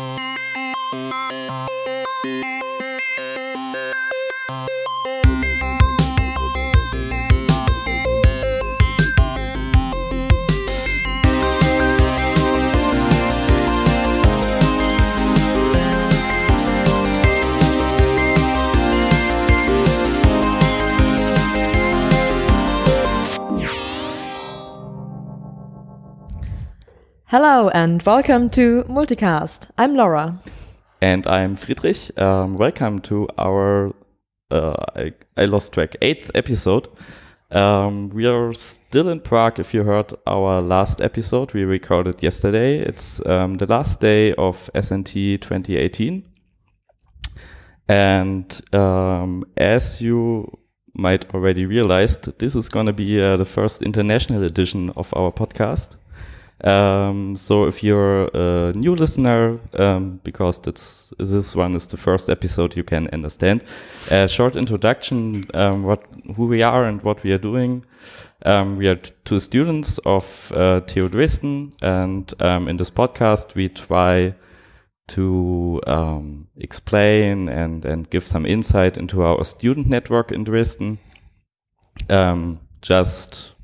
[0.00, 0.30] Thank
[2.24, 2.59] you.
[27.30, 29.70] Hello and welcome to Multicast.
[29.78, 30.42] I'm Laura.
[31.00, 32.10] And I'm Friedrich.
[32.18, 33.94] Um, welcome to our,
[34.50, 36.88] uh, I, I, lost track, eighth episode.
[37.52, 39.60] Um, we are still in Prague.
[39.60, 42.80] If you heard our last episode, we recorded yesterday.
[42.80, 46.28] It's um, the last day of SNT 2018.
[47.88, 50.50] And um, as you
[50.94, 55.30] might already realized, this is going to be uh, the first international edition of our
[55.30, 55.94] podcast.
[56.64, 62.28] Um, so if you're a new listener, um, because this this one is the first
[62.28, 63.64] episode, you can understand.
[64.10, 66.04] A short introduction: um, what
[66.36, 67.84] who we are and what we are doing.
[68.44, 73.68] Um, we are two students of uh, TU Dresden, and um, in this podcast, we
[73.68, 74.34] try
[75.08, 80.98] to um, explain and and give some insight into our student network in Dresden.
[82.82, 83.54] just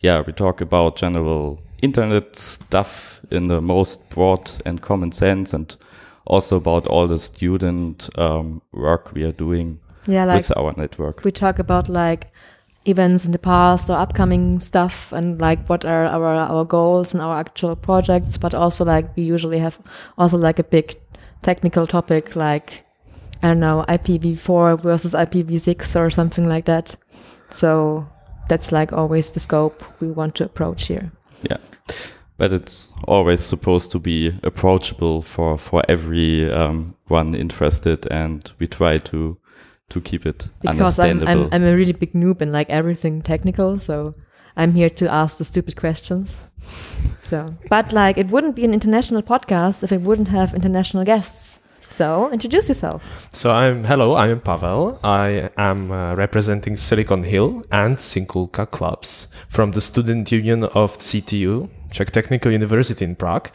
[0.00, 5.76] yeah, we talk about general internet stuff in the most broad and common sense and
[6.26, 11.24] also about all the student um, work we are doing yeah, like with our network.
[11.24, 12.32] We talk about like
[12.86, 17.22] events in the past or upcoming stuff and like what are our our goals and
[17.22, 19.78] our actual projects, but also like we usually have
[20.18, 20.94] also like a big
[21.42, 22.84] technical topic like
[23.42, 26.96] I don't know IPv4 versus IPv6 or something like that.
[27.50, 28.08] So
[28.48, 31.12] that's like always the scope we want to approach here.
[31.50, 31.58] Yeah
[32.36, 38.66] but it's always supposed to be approachable for for every um, one interested, and we
[38.66, 39.38] try to
[39.90, 43.78] to keep it because I'm, I'm I'm a really big noob in like everything technical,
[43.78, 44.14] so
[44.56, 46.38] I'm here to ask the stupid questions.
[47.22, 51.60] So, but like it wouldn't be an international podcast if it wouldn't have international guests.
[51.94, 53.04] So, introduce yourself.
[53.32, 54.98] So, I'm hello, I'm Pavel.
[55.04, 61.70] I am uh, representing Silicon Hill and Sinkulka clubs from the student union of CTU,
[61.92, 63.48] Czech Technical University in Prague.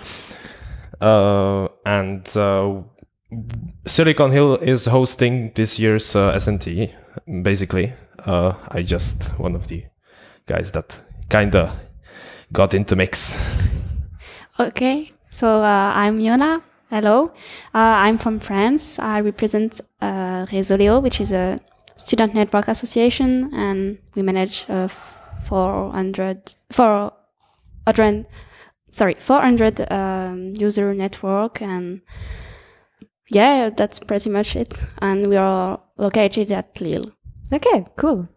[1.01, 2.81] Uh, and uh,
[3.85, 6.93] Silicon Hill is hosting this year's uh, SNT.
[7.43, 7.91] Basically,
[8.25, 9.83] uh, I just one of the
[10.47, 10.97] guys that
[11.29, 11.77] kinda
[12.53, 13.37] got into mix.
[14.57, 16.68] Okay, so uh, I'm Yona.
[16.89, 17.25] Hello,
[17.75, 18.97] uh, I'm from France.
[18.97, 21.57] I represent uh, Réseau which is a
[21.95, 24.87] student network association, and we manage uh,
[25.45, 28.25] 400, 400
[28.89, 32.01] sorry, 400 um, user network, and
[33.29, 34.83] yeah, that's pretty much it.
[34.99, 37.11] And we are located at Lille.
[37.53, 38.27] Okay, cool.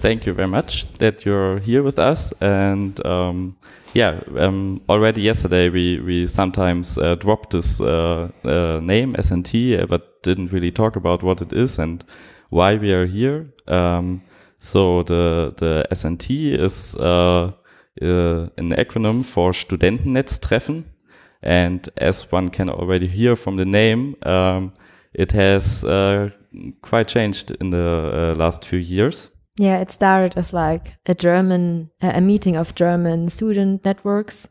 [0.00, 2.32] Thank you very much that you're here with us.
[2.40, 3.56] And um,
[3.94, 10.22] yeah, um, already yesterday we we sometimes uh, dropped this uh, uh, name SNT, but
[10.22, 12.04] didn't really talk about what it is and
[12.50, 13.46] why we are here.
[13.68, 14.22] Um,
[14.58, 17.52] so the the SNT is uh,
[18.00, 20.84] uh, an acronym for Studentennetztreffen.
[21.42, 24.72] And as one can already hear from the name, um,
[25.12, 26.30] it has uh,
[26.80, 29.31] quite changed in the uh, last few years.
[29.56, 34.48] Yeah, it started as like a German, a meeting of German student networks,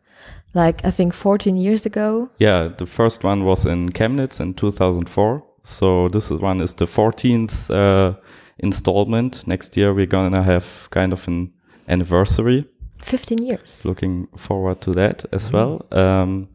[0.54, 2.30] like I think 14 years ago.
[2.38, 5.42] Yeah, the first one was in Chemnitz in 2004.
[5.64, 8.16] So this one is the 14th uh,
[8.60, 9.48] installment.
[9.48, 11.52] Next year we're gonna have kind of an
[11.88, 12.66] anniversary.
[13.00, 13.84] 15 years.
[13.86, 15.58] Looking forward to that as mm -hmm.
[15.58, 15.82] well.
[15.92, 16.48] Um,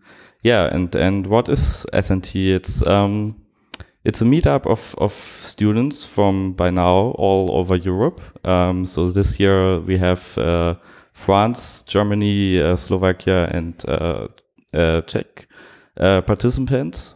[0.43, 2.55] yeah, and and what is SNT?
[2.55, 3.35] It's um,
[4.06, 8.21] it's a meetup of of students from by now all over Europe.
[8.47, 10.75] Um, so this year we have uh,
[11.12, 14.28] France, Germany, uh, Slovakia, and uh,
[14.72, 15.49] uh Czech
[16.00, 17.15] uh, participants.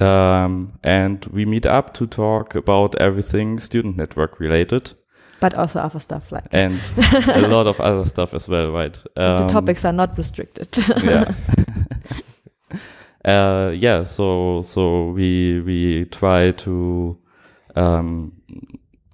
[0.00, 4.94] Um, and we meet up to talk about everything student network related
[5.40, 6.78] but also other stuff like and
[7.28, 8.98] a lot of other stuff as well, right?
[9.16, 10.68] Um, the topics are not restricted.
[11.02, 11.34] yeah.
[13.24, 14.02] uh, yeah.
[14.02, 17.18] So so we we try to
[17.76, 18.32] um,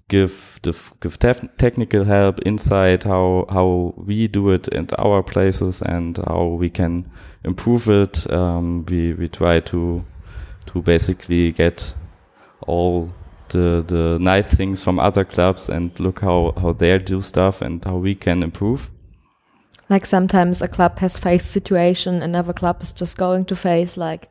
[0.09, 6.19] give the give technical help, insight how how we do it in our places and
[6.27, 7.11] how we can
[7.45, 8.31] improve it.
[8.33, 10.05] Um, we we try to
[10.67, 11.95] to basically get
[12.67, 13.11] all
[13.49, 17.85] the the nice things from other clubs and look how how they do stuff and
[17.85, 18.91] how we can improve.
[19.89, 23.97] Like sometimes a club has faced situation, and another club is just going to face
[23.97, 24.29] like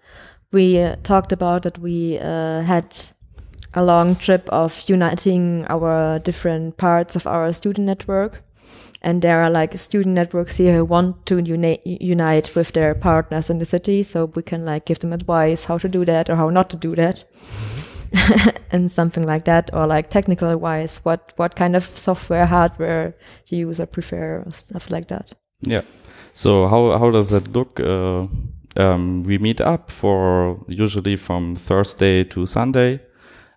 [0.52, 2.98] we uh, talked about that we uh, had
[3.74, 8.42] a long trip of uniting our different parts of our student network.
[9.02, 13.50] And there are like student networks here who want to uni- unite with their partners
[13.50, 14.02] in the city.
[14.02, 16.78] So we can like give them advice how to do that or how not to
[16.78, 17.24] do that.
[18.72, 23.16] and something like that, or like technical wise, what what kind of software, hardware
[23.48, 25.34] you use or prefer, or stuff like that.
[25.66, 25.82] Yeah.
[26.34, 27.80] So how how does that look?
[27.80, 28.28] Uh,
[28.78, 33.00] um, we meet up for usually from Thursday to Sunday.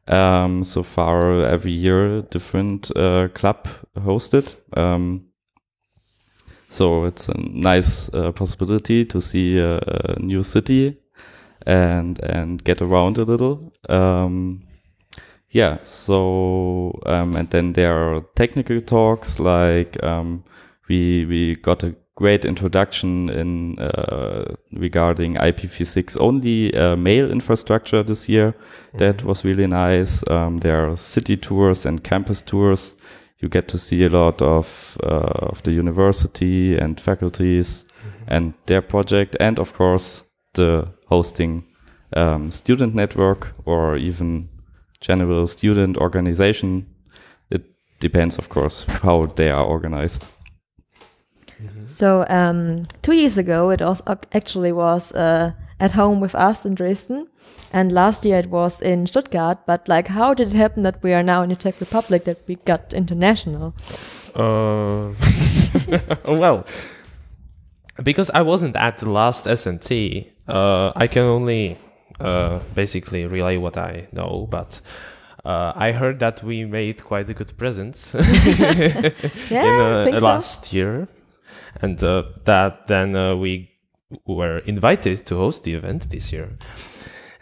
[0.07, 4.57] Um, so far, every year, different uh, club hosted.
[4.77, 5.27] Um,
[6.69, 10.97] so it's a nice uh, possibility to see a, a, new city
[11.67, 13.73] and and get around a little.
[13.89, 14.63] Um,
[15.51, 15.79] yeah.
[15.83, 20.45] So um, and then there are technical talks like um,
[20.89, 28.29] we we got a great introduction in uh, regarding IPv6 only uh, mail infrastructure this
[28.29, 28.53] year.
[28.53, 28.99] Mm-hmm.
[28.99, 30.29] That was really nice.
[30.29, 32.97] Um, there are city tours and campus tours.
[33.39, 38.35] You get to see a lot of uh, of the university and faculties mm-hmm.
[38.35, 40.25] and their project, and of course
[40.55, 41.65] the hosting
[42.17, 44.49] um, student network or even
[45.01, 46.87] general student organization.
[47.51, 47.63] It
[48.01, 50.27] depends, of course, how they are organized.
[51.85, 56.75] So um, two years ago, it also actually was uh, at home with us in
[56.75, 57.29] Dresden,
[57.73, 59.59] and last year it was in Stuttgart.
[59.67, 62.39] But like, how did it happen that we are now in the Czech Republic that
[62.47, 63.75] we got international?
[64.35, 65.13] Uh,
[66.25, 66.67] well,
[68.03, 71.77] because I wasn't at the last SNT, uh, I can only
[72.21, 74.81] uh, basically relay what I know, but.
[75.45, 80.27] Uh, I heard that we made quite a good presence yeah, in uh, so.
[80.27, 81.09] last year
[81.81, 83.71] and uh, that then uh, we
[84.27, 86.57] were invited to host the event this year.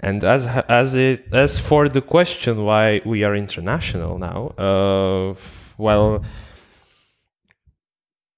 [0.01, 5.35] And as as it as for the question why we are international now, uh,
[5.79, 6.23] well,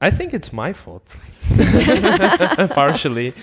[0.01, 1.17] I think it's my fault,
[2.71, 3.35] partially,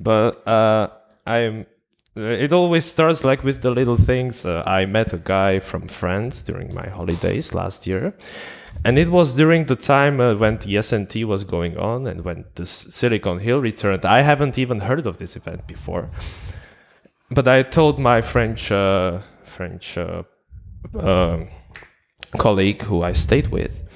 [0.00, 0.88] but uh,
[1.26, 1.66] I'm.
[2.14, 4.44] It always starts like with the little things.
[4.44, 8.12] Uh, I met a guy from France during my holidays last year,
[8.84, 12.44] and it was during the time uh, when the SNT was going on and when
[12.56, 14.04] the Silicon Hill returned.
[14.04, 16.10] I haven't even heard of this event before.
[17.30, 20.24] But I told my French uh, French uh,
[20.98, 21.48] um,
[22.36, 23.88] colleague who I stayed with,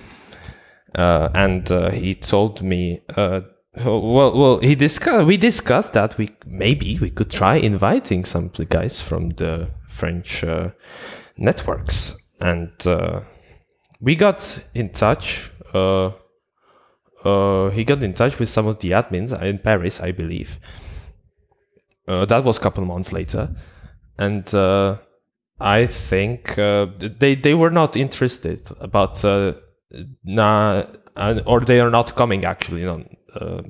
[0.94, 3.42] uh, and uh, he told me, uh,
[3.84, 5.26] well, well, he discussed.
[5.26, 10.42] We discussed that we maybe we could try inviting some guys from the French
[11.36, 12.70] networks, and
[14.00, 15.50] we got in touch.
[15.72, 16.10] Uh,
[17.25, 20.60] uh, he got in touch with some of the admins in Paris, I believe.
[22.06, 23.50] Uh, that was a couple months later,
[24.16, 24.96] and uh,
[25.58, 29.54] I think uh, they they were not interested about uh,
[30.22, 30.84] nah,
[31.46, 33.04] or they are not coming actually, no,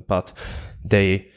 [0.07, 0.33] but
[0.85, 1.31] they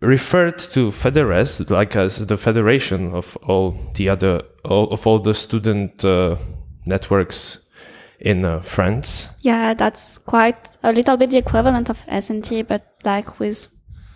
[0.00, 5.34] referred to FedeRez like as the federation of all the other all, of all the
[5.34, 6.02] student
[6.86, 7.63] networks
[8.24, 9.28] in uh, France.
[9.42, 13.68] Yeah, that's quite a little bit the equivalent of SNT, but like with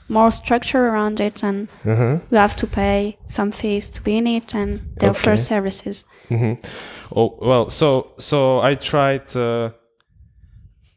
[0.08, 2.34] more structure around it, and mm-hmm.
[2.34, 5.10] you have to pay some fees to be in it and they okay.
[5.10, 6.06] offer services.
[6.30, 6.66] Mm-hmm.
[7.14, 9.36] Oh well, so so I tried.
[9.36, 9.70] Uh,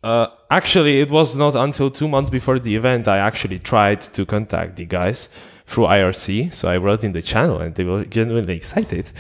[0.04, 4.26] uh, actually, it was not until two months before the event I actually tried to
[4.26, 5.30] contact the guys
[5.68, 6.54] through IRC.
[6.56, 9.12] So I wrote in the channel, and they were genuinely excited.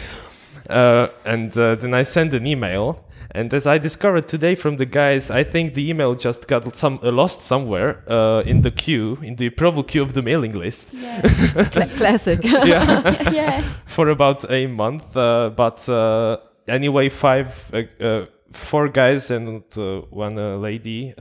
[0.69, 4.85] Uh, and uh, then I sent an email and as I discovered today from the
[4.85, 9.17] guys, I think the email just got some uh, lost somewhere uh, in the queue,
[9.21, 10.93] in the approval queue of the mailing list.
[10.93, 11.21] Yeah.
[11.97, 12.39] Classic.
[12.43, 13.31] yeah.
[13.31, 13.63] yeah.
[13.85, 19.63] For about a month, uh, but uh, anyway, five, uh, uh, four guys and
[20.09, 21.13] one lady.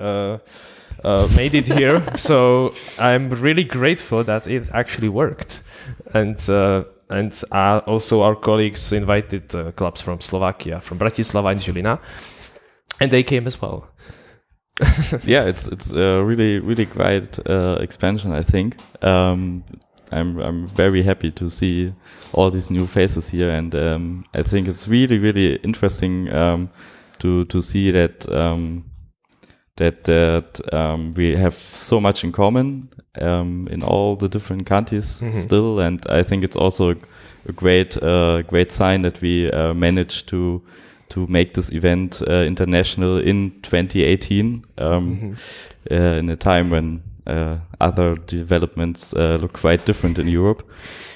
[1.36, 5.62] made it here, so I'm really grateful that it actually worked,
[6.12, 6.38] and
[7.10, 11.98] and uh, also our colleagues invited uh, clubs from Slovakia, from Bratislava and Žilina,
[13.00, 13.88] and they came as well.
[15.24, 18.32] yeah, it's it's a really really great uh, expansion.
[18.32, 19.62] I think um,
[20.12, 21.92] I'm I'm very happy to see
[22.32, 26.70] all these new faces here, and um, I think it's really really interesting um,
[27.18, 28.89] to to see that um,
[29.80, 32.88] that that um, we have so much in common
[33.20, 35.34] um, in all the different countries mm -hmm.
[35.34, 36.94] still, and I think it's also a,
[37.48, 40.62] a great uh, great sign that we uh, managed to
[41.08, 46.18] to make this event uh, international in 2018 um, mm -hmm.
[46.18, 50.62] in a time when uh, other developments uh, look quite different in Europe.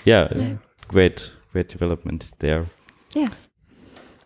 [0.04, 0.56] Yeah, Yeah.
[0.88, 2.66] great, great development there.
[3.14, 3.48] Yes.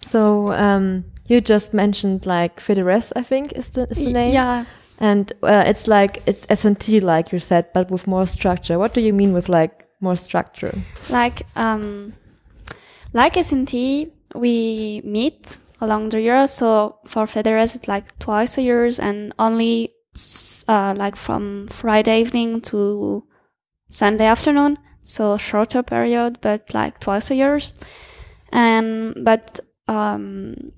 [0.06, 4.34] So um, you just mentioned like FedeRez, I think is the is the name.
[4.34, 4.64] Yeah.
[5.00, 8.78] And uh, it's like it's SNT, like you said, but with more structure.
[8.78, 10.74] What do you mean with like more structure?
[11.10, 12.12] like um
[13.12, 15.46] like SNT we meet
[15.80, 19.92] along the year so for FedeRez it's like twice a year and only
[20.68, 23.24] uh, like from Friday evening to
[23.88, 27.58] Sunday afternoon so shorter period but like twice a year
[28.52, 30.72] and but um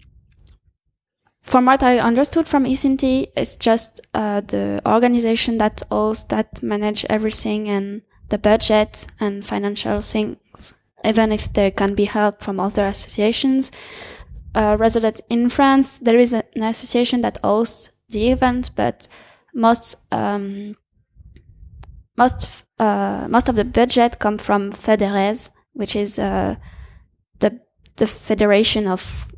[1.50, 7.04] from what I understood from ECNT, it's just uh, the organization that owns that manage
[7.10, 12.86] everything and the budget and financial things, even if there can be help from other
[12.86, 13.72] associations.
[14.54, 19.08] Uh, resident in France, there is an association that hosts the event, but
[19.52, 20.76] most um,
[22.16, 26.54] most uh, most of the budget come from FedeRez, which is uh,
[27.40, 27.60] the
[27.96, 29.29] the federation of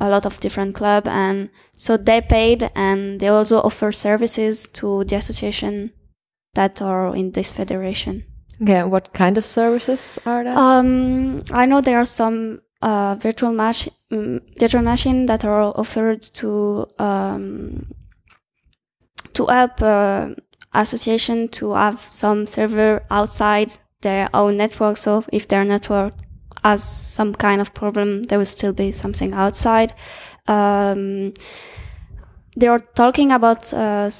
[0.00, 5.04] a lot of different club, and so they paid, and they also offer services to
[5.04, 5.92] the association
[6.54, 8.24] that are in this federation.
[8.62, 10.56] Okay, what kind of services are there?
[10.56, 16.22] Um, I know there are some uh, virtual machine um, virtual machine that are offered
[16.22, 17.86] to um,
[19.34, 20.28] to help uh,
[20.74, 24.96] association to have some server outside their own network.
[24.96, 26.14] So if their network
[26.64, 29.94] has some kind of problem, there will still be something outside.
[30.46, 31.32] Um,
[32.56, 34.10] they are talking about uh,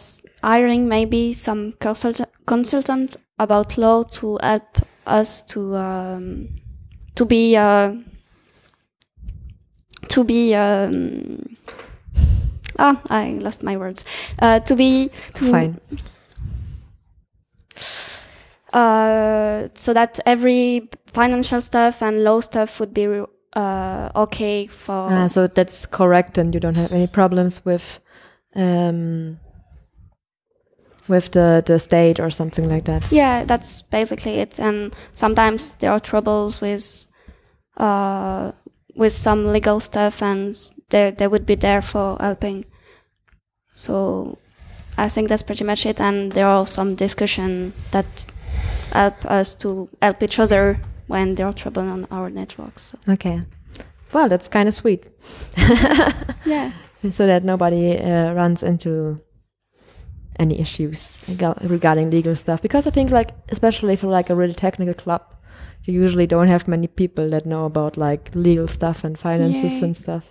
[0.42, 6.48] hiring maybe some consult- consultant about law to help us to um,
[7.14, 7.92] to be uh,
[10.08, 11.56] to be um,
[12.78, 14.04] ah I lost my words
[14.38, 15.80] uh, to be to Fine.
[18.72, 23.06] Uh, so that every financial stuff and law stuff would be
[23.54, 28.00] uh, okay for Ah, so that's correct, and you don't have any problems with
[28.56, 29.38] um,
[31.08, 33.10] with the the state or something like that.
[33.10, 34.58] yeah that's basically it.
[34.60, 37.06] And sometimes there are troubles with
[37.76, 38.52] uh
[38.94, 40.54] with some legal stuff and
[40.90, 42.64] they they would be there for helping.
[43.72, 44.38] So
[44.98, 46.00] i think that's pretty much it.
[46.00, 48.06] And there are some discussion that
[48.92, 50.78] help us to help each other
[51.08, 53.12] when there are trouble on our networks so.
[53.12, 53.42] Okay.
[54.12, 55.06] Well, that's kind of sweet.
[56.44, 56.72] yeah
[57.10, 59.18] so that nobody uh, runs into
[60.38, 61.18] any issues
[61.68, 65.22] regarding legal stuff because i think like especially for like a really technical club
[65.84, 69.84] you usually don't have many people that know about like legal stuff and finances Yeah.
[69.84, 70.24] and stuff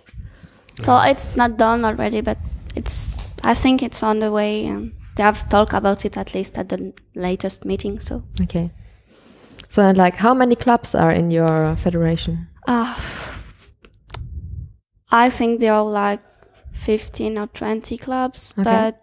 [0.80, 2.38] so it's not done already but
[2.74, 6.56] it's i think it's on the way and they have talked about it at least
[6.58, 8.70] at the latest meeting so okay
[9.68, 12.94] so and like how many clubs are in your federation Uh,
[15.12, 16.22] I think there are like
[16.72, 18.62] 15 or 20 clubs, Okay.
[18.70, 18.94] but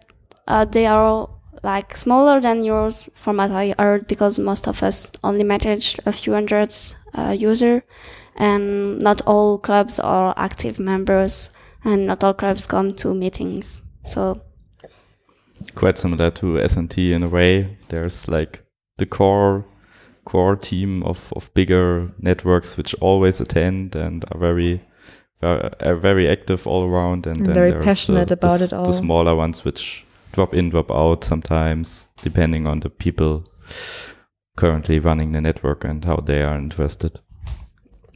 [0.46, 4.82] uh, they are all, like smaller than yours from what I heard because most of
[4.82, 7.82] us only manage a few hundreds uh, user
[8.36, 11.50] and not all clubs are active members
[11.84, 13.82] and not all clubs come to meetings.
[14.04, 14.40] So
[15.74, 17.76] Quite similar to SNT in a way.
[17.88, 18.64] There's like
[18.98, 19.64] the core
[20.24, 24.80] core team of, of bigger networks which always attend and are very
[25.42, 28.84] are very active all around and, And then very passionate the, about the, it all.
[28.84, 33.44] the smaller ones which drop in drop out sometimes depending on the people
[34.56, 37.20] currently running the network and how they are interested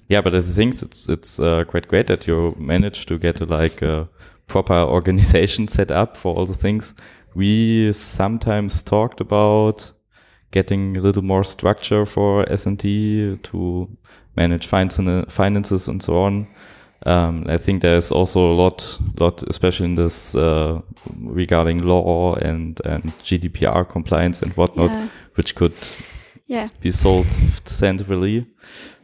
[0.09, 3.81] yeah but i think it's it's uh, quite great that you managed to get like
[3.83, 4.09] a
[4.49, 6.95] proper organization set up for all the things
[7.35, 9.93] we sometimes talked about
[10.51, 13.89] getting a little more structure for SNT to
[14.37, 16.47] manage finances and so on.
[17.05, 20.81] Um, I think there's also a lot, lot, especially in this uh,
[21.21, 25.75] regarding law and and GDPR compliance and whatnot, yeah, which could
[26.47, 26.69] yeah.
[26.81, 27.33] be solved
[27.69, 28.47] centrally.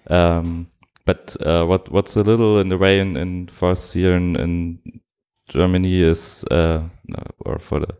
[0.08, 0.68] Um,
[1.06, 4.37] but uh, what what's a little in the way in, in for us here in,
[4.38, 4.78] in
[5.48, 6.82] Germany is uh,
[7.40, 7.94] or for the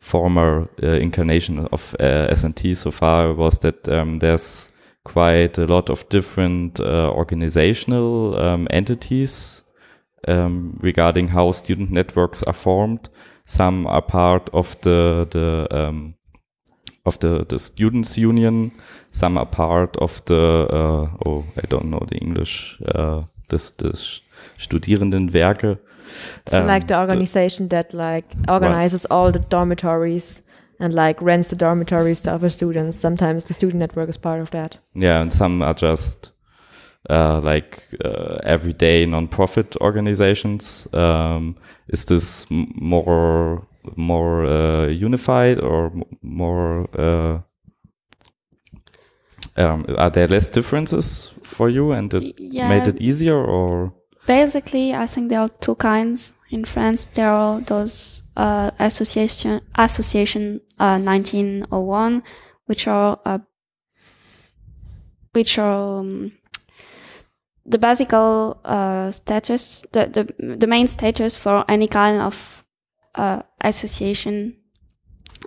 [0.00, 4.68] former uh, incarnation of uh, SNT so far was that um, there's
[5.04, 9.64] quite a lot of different organizational um, entities
[10.26, 13.08] um, regarding how student networks are formed.
[13.44, 16.14] Some are part of the the um,
[17.06, 18.72] of the the students union.
[19.10, 24.22] Some are part of the uh, oh I don't know the English uh, this this
[24.58, 25.78] Studierendenwerke.
[26.50, 30.42] So Um, like the the- organization that like organizes all the dormitories
[30.80, 33.00] and like rents the dormitories to other students.
[33.00, 34.78] Sometimes the student network is part of that.
[34.94, 36.32] Yeah, and some are just
[37.10, 40.86] uh, like uh, everyday non-profit organizations.
[40.92, 41.56] Um,
[41.92, 46.86] is this m- more more uh, unified or m- more?
[46.98, 47.38] Uh,
[49.56, 53.92] um, are there less differences for you, and it yeah, made it easier, or
[54.28, 57.06] basically, I think there are two kinds in France.
[57.06, 62.22] There are those uh, association association uh, 1901,
[62.66, 63.38] which are uh,
[65.32, 66.32] which are um,
[67.64, 72.64] the basic uh, status, the, the the main status for any kind of
[73.14, 74.58] uh, association,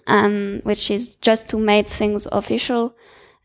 [0.08, 2.96] and which is just to make things official.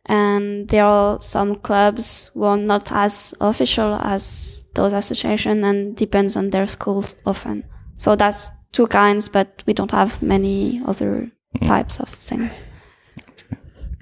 [0.08, 6.36] And there are some clubs who are not as official as those associations, and depends
[6.36, 7.64] on their schools often.
[7.96, 11.30] So that's two kinds, but we don't have many other
[11.60, 11.68] Mm.
[11.68, 12.64] types of things.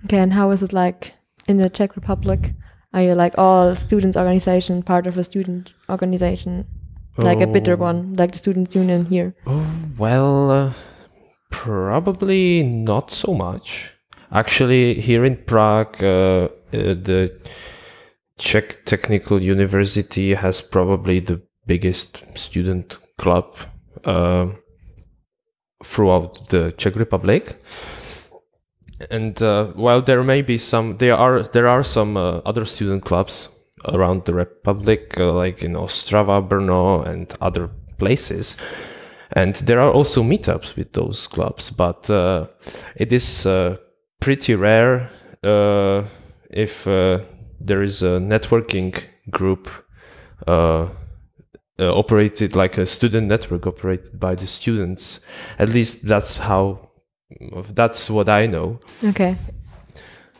[0.04, 1.12] Okay, and how is it like
[1.49, 2.52] in the Czech Republic?
[2.93, 6.64] Are you like all students organization part of a student organization,
[7.16, 7.87] like a bitter Oh.
[7.88, 9.35] one, like the student union here?
[9.47, 9.66] Oh,
[9.99, 10.71] well, uh,
[11.50, 13.93] probably not so much.
[14.33, 17.31] Actually, here in Prague, uh, uh, the
[18.38, 23.56] Czech Technical University has probably the biggest student club
[24.04, 24.48] uh,
[25.84, 27.56] throughout the Czech Republic.
[29.10, 33.04] And uh, while there may be some, there are there are some uh, other student
[33.04, 33.50] clubs
[33.92, 38.56] around the republic, uh, like in Ostrava, Brno, and other places.
[39.32, 42.46] And there are also meetups with those clubs, but uh,
[42.96, 43.76] it is uh,
[44.20, 45.10] pretty rare
[46.50, 46.86] if
[47.64, 49.68] there is a networking group
[50.47, 50.88] uh,
[51.78, 55.21] uh, operated like a student network operated by the students.
[55.59, 56.90] At least that's how,
[57.71, 58.80] that's what I know.
[59.02, 59.37] Okay.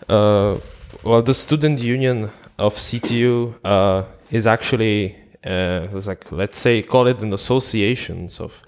[0.09, 0.59] Uh,
[1.03, 7.21] well, the student union of CTU uh, is actually uh, like let's say call it
[7.21, 8.63] an association of.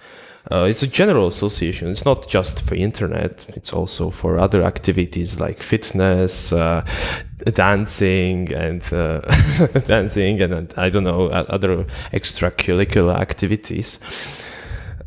[0.50, 1.88] Uh, it's a general association.
[1.90, 3.44] It's not just for internet.
[3.56, 6.87] It's also for other activities like fitness, uh,
[7.54, 9.20] dancing, and uh,
[9.87, 13.98] dancing, and, and I don't know other extracurricular activities.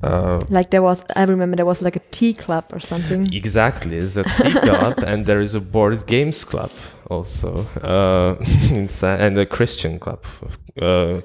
[0.02, 3.34] Uh, Like there was, I remember there was like a tea club or something.
[3.34, 6.72] Exactly, it's a tea club, and there is a board games club
[7.10, 8.36] also, uh,
[8.72, 10.24] inside, and a Christian club,
[10.82, 11.22] uh,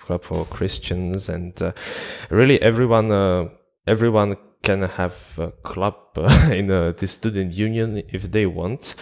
[0.00, 1.72] club for Christians, and uh,
[2.30, 3.48] really everyone, uh,
[3.86, 8.94] everyone can have a club uh, in uh, the student union if they want.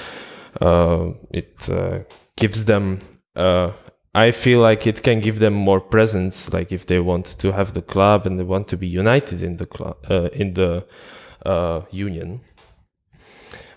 [0.61, 1.99] Uh, it uh,
[2.37, 2.99] gives them.
[4.19, 7.73] I feel like it can give them more presence, like if they want to have
[7.73, 10.85] the club and they want to be united in the club, uh, in the
[11.47, 12.41] uh, union.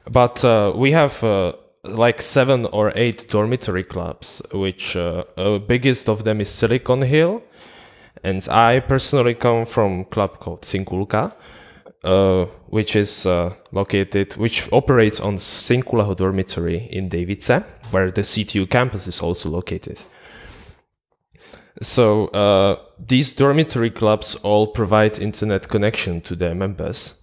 [0.09, 6.09] But uh, we have uh, like seven or eight dormitory clubs, which uh, uh, biggest
[6.09, 7.43] of them is Silicon Hill,
[8.23, 11.33] and I personally come from club called Sinkulka,
[12.67, 13.27] which is
[13.71, 19.99] located, which operates on Sinkuleho dormitory in Dejvice, where the CTU campus is also located.
[21.81, 27.21] So uh, these dormitory clubs all provide internet connection to their members.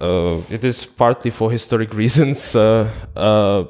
[0.00, 3.64] Uh, it is partly for historic reasons, uh, uh,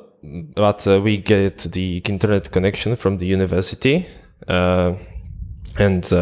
[0.55, 4.07] but uh, we get the internet connection from the university,
[4.47, 4.95] uh,
[5.79, 6.13] and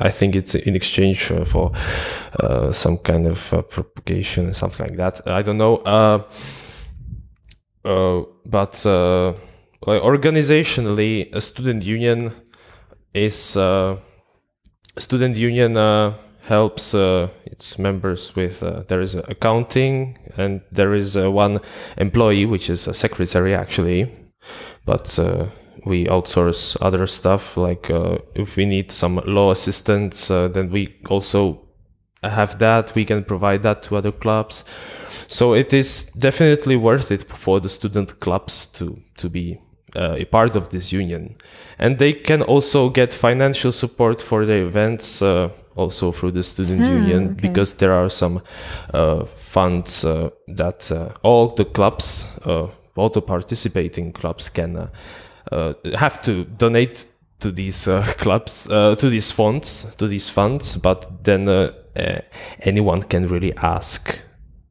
[0.00, 1.72] I think it's in exchange for
[2.72, 5.26] some kind of propagation, something like that.
[5.26, 5.78] I don't know,
[7.84, 8.72] but
[9.82, 12.32] organizationally, a student union
[13.16, 13.96] is uh,
[14.98, 21.60] student union uh, helps uh, its members with there is accounting and there is one
[21.96, 24.12] employee which is a secretary actually.
[24.84, 25.18] But
[25.86, 30.96] we outsource other stuff like uh, if we need some law assistance uh, then we
[31.08, 31.62] also
[32.22, 34.64] have that we can provide that to other clubs.
[35.28, 39.60] So it is definitely worth it for the student clubs to to be
[39.94, 41.36] uh, a part of this union.
[41.78, 46.82] And they can also get financial support for their events uh, also through the student
[46.82, 47.48] Ah, union okay.
[47.48, 48.40] because there are some
[48.94, 54.86] uh, funds uh, that uh, all the clubs uh, all the participating clubs can uh,
[55.52, 57.06] uh, have to donate
[57.40, 60.76] to these uh, clubs uh, to these funds to these funds.
[60.76, 62.20] But then uh, uh,
[62.60, 64.18] anyone can really ask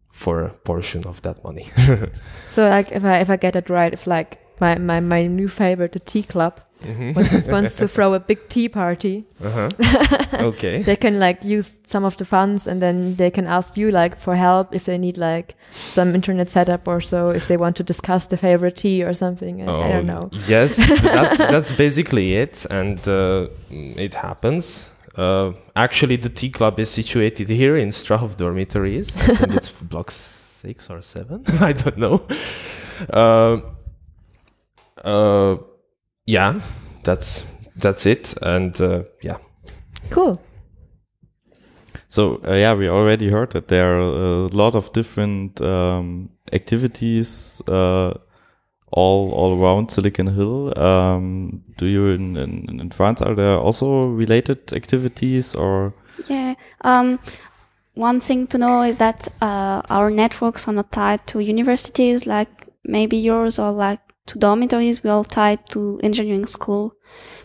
[0.10, 1.72] for a portion of that money.
[2.48, 5.48] So like if I if I get it right, if like my, my, my new
[5.48, 6.60] favorite, the tea club,
[7.16, 9.26] wants, wants to throw a big tea party.
[9.44, 9.70] uh-huh.
[10.34, 10.84] okay.
[10.84, 14.20] they can like use some of the funds and then they can ask you like
[14.20, 17.84] for help if they need like some internet setup or so if they want to
[17.84, 22.36] discuss the favorite tea or something I, I don't know Oh, Yes, that's that's basically
[22.36, 24.92] it, and uh, it happens.
[25.18, 29.16] Uh, actually, the tea club is situated here in Strahov dormitories.
[29.16, 31.44] I think it's block six or seven.
[31.62, 32.28] I don't know.
[33.10, 33.62] Uh,
[35.06, 35.58] uh,
[36.26, 36.60] yeah,
[37.04, 39.38] that's that's it, and uh, yeah.
[40.10, 40.42] cool
[42.08, 47.62] So uh, yeah, we already heard that there are a lot of different um, activities
[47.68, 48.14] uh,
[48.92, 50.78] all all around Silicon Hill.
[50.80, 55.94] Um, do you in, in in France are there also related activities or
[56.30, 56.56] Yeah.
[56.82, 57.20] Um,
[57.96, 62.68] one thing to know is that uh, our networks are not tied to universities like
[62.84, 65.04] maybe yours or like to dormitories.
[65.04, 66.94] We're all tied to engineering school,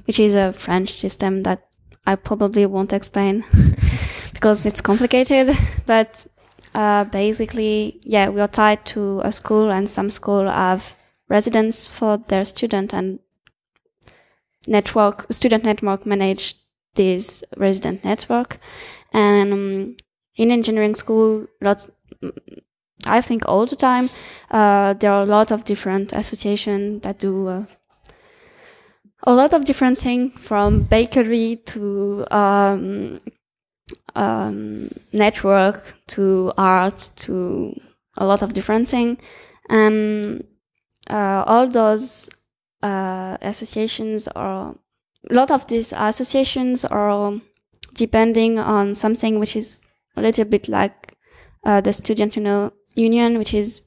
[0.07, 1.67] which is a French system that
[2.07, 3.45] I probably won't explain
[4.33, 5.57] because it's complicated.
[5.87, 6.27] But
[6.75, 10.95] uh, basically, yeah, we are tied to a school, and some school have
[11.29, 13.21] residents for their student and
[14.67, 16.55] network student network manage
[16.95, 18.59] this resident network
[19.13, 19.97] and um,
[20.37, 21.91] in engineering school lots
[23.07, 24.11] i think all the time.
[24.51, 27.65] Uh, there are a lot of different associations that do uh,
[29.25, 33.21] a lot of different things from bakery to um,
[34.17, 37.75] um, network to art to
[38.17, 39.19] a lot of different things
[39.69, 40.45] and
[41.09, 42.29] uh, all those
[42.83, 44.75] uh, associations are
[45.31, 47.41] a lot of these associations are
[47.95, 49.79] depending on something which is
[50.17, 51.17] a little bit like
[51.65, 53.83] uh, the student you know, union, which is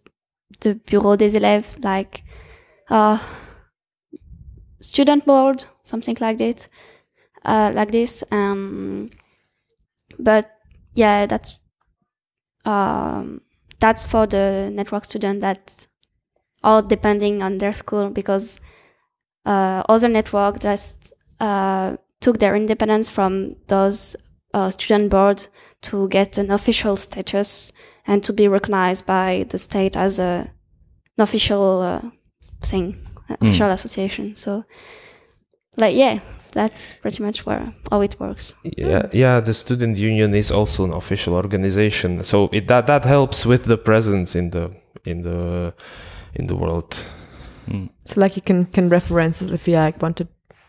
[0.62, 2.23] the Bureau des élèves, like
[2.89, 3.17] uh,
[4.80, 6.67] student board, something like that,
[7.45, 8.23] uh, like this.
[8.32, 9.10] Um,
[10.19, 10.52] but
[10.95, 11.60] yeah, that's
[12.65, 13.41] um,
[13.80, 15.88] that's for the network student that
[16.63, 18.60] all depending on their school because
[19.45, 24.15] uh, other network just uh, took their independence from those
[24.54, 25.45] uh, student board
[25.82, 27.73] to get an official status
[28.06, 30.52] and to be recognized by the state as a,
[31.18, 32.02] an official uh,
[32.62, 32.98] thing,
[33.30, 34.36] an official association.
[34.36, 34.66] So,
[35.78, 36.20] like, yeah,
[36.52, 38.56] that's pretty much where how it works.
[38.63, 39.39] Yeah, yeah.
[39.39, 43.78] The student union is also an official organization, so it that that helps with the
[43.78, 44.72] presence in the
[45.06, 45.74] in the
[46.36, 46.98] in the world.
[47.68, 47.89] Mm.
[48.06, 50.28] So like you can can references if you like want to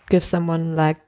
[0.08, 0.98] give someone like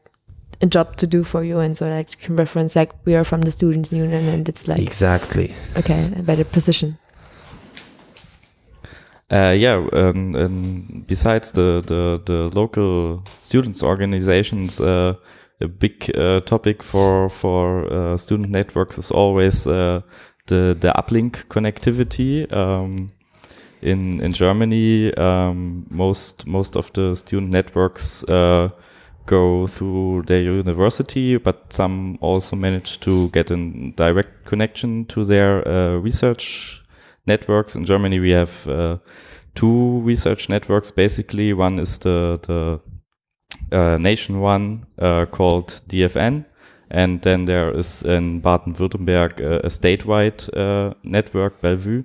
[0.60, 3.24] a job to do for you, and so like you can reference like we are
[3.24, 5.54] from the student union, and it's like exactly.
[5.76, 6.98] okay a better position.
[9.28, 15.14] Uh, yeah, um, and besides the, the, the local students organizations, uh,
[15.60, 20.00] a big uh, topic for for uh, student networks is always uh,
[20.46, 22.50] the the uplink connectivity.
[22.52, 23.08] Um,
[23.82, 28.68] in in Germany, um, most most of the student networks uh,
[29.26, 35.66] go through their university, but some also manage to get a direct connection to their
[35.66, 36.82] uh, research
[37.26, 37.76] networks.
[37.76, 38.98] In Germany, we have uh,
[39.54, 40.90] two research networks.
[40.90, 42.80] Basically, one is the the
[43.72, 46.44] uh, nation one uh, called DFN,
[46.90, 52.04] and then there is in Baden-Württemberg uh, a statewide uh, network, BelWü.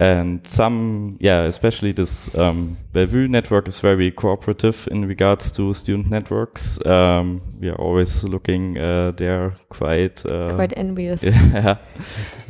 [0.00, 6.10] And some, yeah, especially this um, BelWü network is very cooperative in regards to student
[6.10, 6.84] networks.
[6.84, 11.22] Um, we are always looking uh, there quite uh, Quite envious.
[11.22, 11.76] yeah.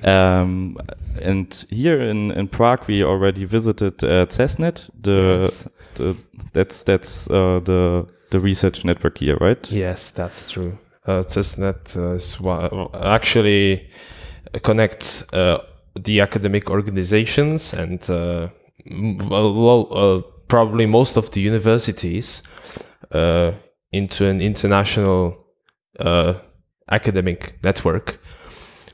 [0.04, 0.78] um,
[1.20, 4.88] and here in, in Prague, we already visited uh, CESNET.
[5.02, 5.68] The, Yes.
[5.94, 6.16] the
[6.52, 9.70] that's that's uh, the the research network here, right?
[9.70, 10.78] Yes, that's true.
[11.06, 13.86] Uh, CESNET uh, is one, actually
[14.54, 15.58] uh, connects uh,
[15.94, 18.48] the academic organizations and uh,
[18.90, 22.42] well, well, uh, probably most of the universities
[23.12, 23.52] uh,
[23.92, 25.36] into an international
[26.00, 26.34] uh,
[26.90, 28.18] academic network,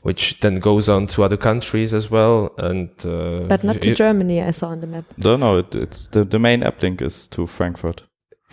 [0.03, 2.53] which then goes on to other countries as well.
[2.57, 5.05] And uh, But not to it- Germany, I saw on the map.
[5.17, 8.03] No, no, it, it's the the main uplink is to Frankfurt,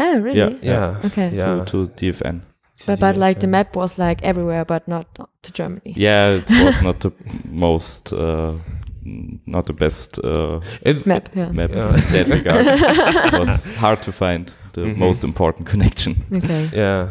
[0.00, 0.38] Oh, really?
[0.38, 0.58] Yeah.
[0.62, 1.30] Yeah, Okay.
[1.34, 1.64] yeah.
[1.64, 2.40] to, to DFN.
[2.86, 5.06] But, but like the map was like everywhere, but not
[5.42, 5.94] to Germany.
[5.96, 7.10] Yeah, it was not the
[7.50, 8.54] most, uh,
[9.46, 11.50] not the best uh, It, Map, yeah.
[11.50, 11.88] map Yeah.
[11.94, 12.66] in that regard.
[13.34, 14.96] it was hard to find the Mhm.
[14.96, 16.14] most important connection.
[16.32, 16.68] Okay.
[16.76, 17.08] Yeah.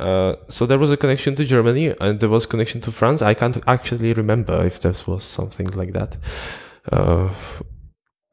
[0.00, 3.20] Uh, so there was a connection to Germany and there was connection to France.
[3.20, 6.16] I can't actually remember if there was something like that.
[6.92, 7.28] Uh,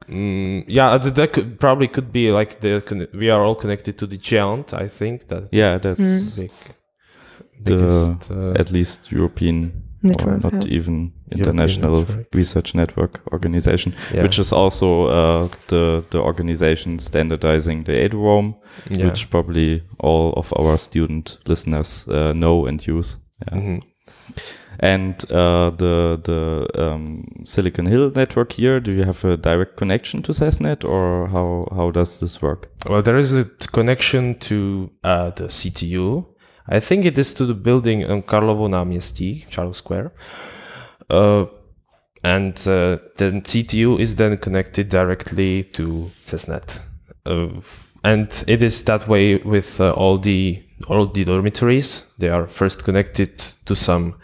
[0.08, 3.98] Mm, yeah, that, that could probably could be like the con- we are all connected
[3.98, 4.74] to the GÉANT.
[4.74, 6.52] I think that Yeah, that's big,
[7.64, 9.72] The- uh, at least European
[10.04, 10.76] Network, or not yeah.
[10.78, 12.28] even international network.
[12.36, 14.22] research network organization, yeah.
[14.24, 18.54] which is also uh, the the organization standardizing the EduRoam,
[18.92, 19.06] yeah.
[19.06, 23.18] which probably all of our student listeners uh, know and use.
[23.52, 23.58] Yeah.
[23.60, 23.82] Mhm.
[24.80, 30.22] And uh, the the um, Silicon Hill network here, do you have a direct connection
[30.24, 32.70] to CESNET, or how how does this work?
[32.90, 36.26] Well, there is a connection to uh, the CTU.
[36.68, 40.12] I think it is to the building on Karlovo náměstí, Charles Square.
[41.10, 41.46] Uh,
[42.24, 46.80] and uh, then CTU is then connected directly to CESNet.
[47.26, 47.62] Uh,
[48.04, 52.12] and it is that way with uh, all the all the dormitories.
[52.18, 54.16] They are first connected to some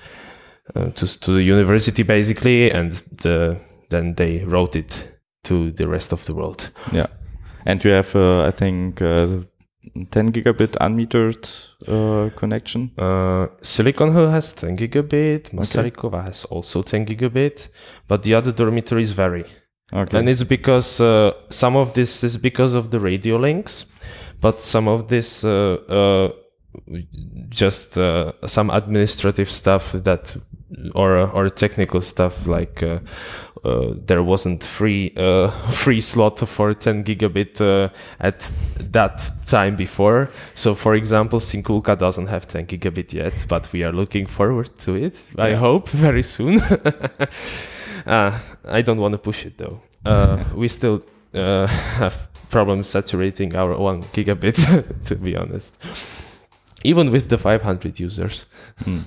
[0.76, 3.58] uh, to to the university basically, and the,
[3.89, 6.71] then they wrote it to the rest of the world.
[6.91, 7.08] Yeah,
[7.65, 9.28] and you have, uh, I think, uh,
[10.12, 11.43] 10 gigabit unmetered
[11.88, 12.91] uh, connection.
[12.97, 17.69] Uh, Silicon Hill has 10 gigabit, Masarykova has also 10 gigabit,
[18.08, 19.45] but the other dormitories vary.
[19.93, 20.19] Okay.
[20.19, 23.88] And it's because uh, some of this is because of the radio links,
[24.39, 26.30] but some of this uh, uh,
[27.50, 30.38] just uh, some administrative stuff that
[30.96, 33.00] or or technical stuff like uh,
[33.64, 38.52] uh, there wasn't free uh, free slot for 10 gigabit uh, at
[38.92, 40.30] that time before.
[40.56, 44.96] So, for example, Sinkulka doesn't have 10 gigabit yet, but we are looking forward to
[44.96, 45.22] it.
[45.38, 46.62] I hope very soon.
[48.06, 49.82] uh, I don't want to push it though.
[50.06, 51.04] Uh, we still
[51.34, 55.78] uh, have problems saturating our one gigabit, to be honest.
[56.84, 58.48] Even with the 500 users,
[58.84, 59.02] Hmm.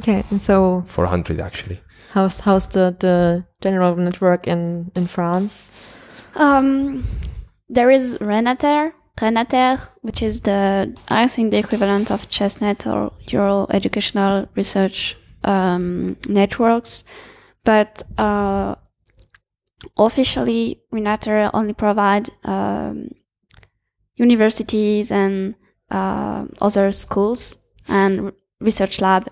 [0.00, 1.80] Okay, and so 400 actually.
[2.12, 5.70] how's how's the the general network in in France?
[6.34, 7.04] Um,
[7.68, 13.66] there is Renater, Renater, which is the I think the equivalent of CESNET or Euro
[13.70, 17.04] Educational Research um, networks,
[17.64, 18.74] but uh,
[19.98, 23.08] officially Renater only provide um,
[24.16, 25.54] universities and
[25.90, 29.28] uh, other schools and research lab,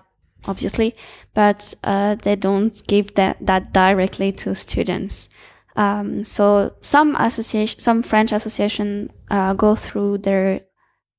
[0.47, 0.95] obviously,
[1.33, 5.29] but uh, they don't give that, that directly to students.
[5.75, 10.61] Um, so some association, some French association uh, go through their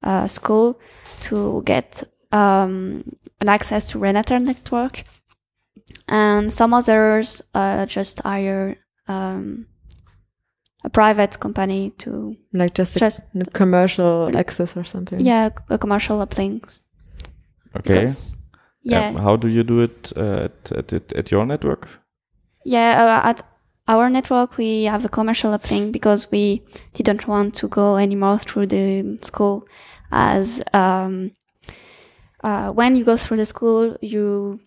[0.03, 0.79] uh, school
[1.21, 3.05] to get um,
[3.41, 5.05] an access to Renater network,
[6.09, 8.77] and some others uh, just hire
[9.09, 9.67] um,
[10.85, 15.21] a private company to Like just just n- commercial access or something?
[15.21, 16.81] yeah a commercial uplinks.
[17.77, 17.95] Okay.
[18.01, 18.39] Because-
[18.83, 21.89] yeah, Um, how do you do it uh, at, at, at, your network?
[22.65, 23.43] Yeah, uh, at
[23.89, 26.63] our network, we have a commercial uplink because we
[26.95, 29.67] didn't want to go anymore through the school.
[30.11, 31.33] As um,
[32.43, 34.61] uh, when you go through the school, you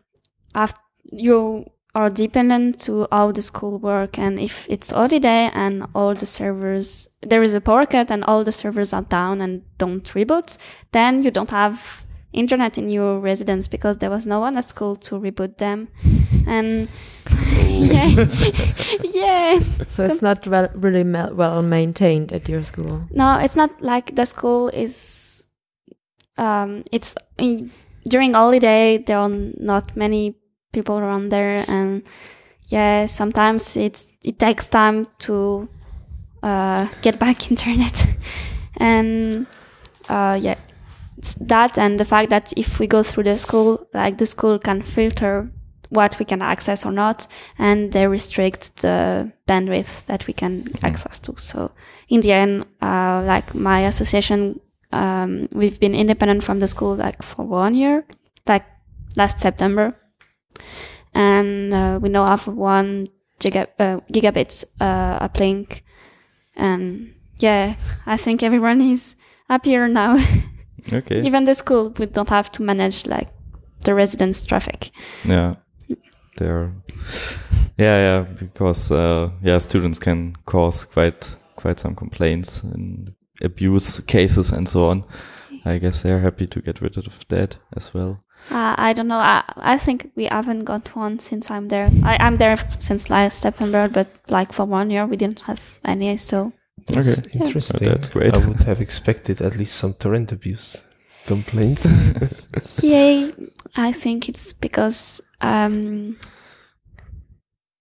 [0.54, 0.74] have
[1.12, 6.26] you are dependent to how the school work, and if it's holiday and all the
[6.26, 10.58] servers there is a power cut and all the servers are down and don't reboot,
[10.92, 12.05] then you don't have
[12.36, 15.88] internet in your residence because there was no one at school to reboot them,
[16.46, 16.88] and
[17.68, 18.28] yeah,
[19.04, 19.60] yeah.
[19.88, 23.08] So it's not well, really well maintained at your school.
[23.12, 25.48] No, it's not like the school is.
[26.38, 27.72] Um, it's in,
[28.08, 28.98] during holiday.
[28.98, 30.36] There are not many
[30.74, 32.04] people around there, and
[32.68, 35.70] yeah, sometimes it's it takes time to
[36.44, 38.06] uh, get back internet,
[38.78, 39.48] and
[40.10, 40.56] uh, yeah,
[41.26, 44.60] it's that and the fact that if we go through the school, like the school
[44.60, 45.50] can filter
[45.90, 51.20] what we can access or not, and they restrict the bandwidth that we can access
[51.20, 51.34] to.
[51.38, 51.72] So
[52.10, 54.60] in the end, uh, like my association,
[54.92, 58.06] um, we've been independent from the school like for one year,
[58.48, 58.66] like
[59.16, 59.96] last September,
[61.14, 63.10] and uh, we now have one
[63.40, 65.82] giga, uh, gigabit uh, uplink,
[66.56, 69.16] and yeah, I think everyone is
[69.50, 70.24] happier now.
[70.92, 71.22] Okay.
[71.22, 73.30] Even the school, we don't have to manage like
[73.84, 74.92] the residents' traffic.
[75.24, 75.56] Yeah.
[76.38, 76.74] There.
[77.78, 84.52] Yeah, yeah, because uh, yeah, students can cause quite quite some complaints and abuse cases
[84.52, 85.06] and so on.
[85.66, 88.24] I guess they're happy to get rid of that as well.
[88.52, 89.18] Uh, I don't know.
[89.18, 91.90] I, I think we haven't got one since I'm there.
[92.04, 96.18] I, I'm there since last September, but like for one year we didn't have any.
[96.18, 96.54] So
[96.92, 97.16] Okay.
[97.34, 97.88] Interesting.
[97.88, 98.34] Oh, that's great.
[98.36, 100.84] I would have expected at least some torrent abuse
[101.26, 101.86] complaints.
[102.84, 103.32] yeah,
[103.76, 106.18] I think it's because um,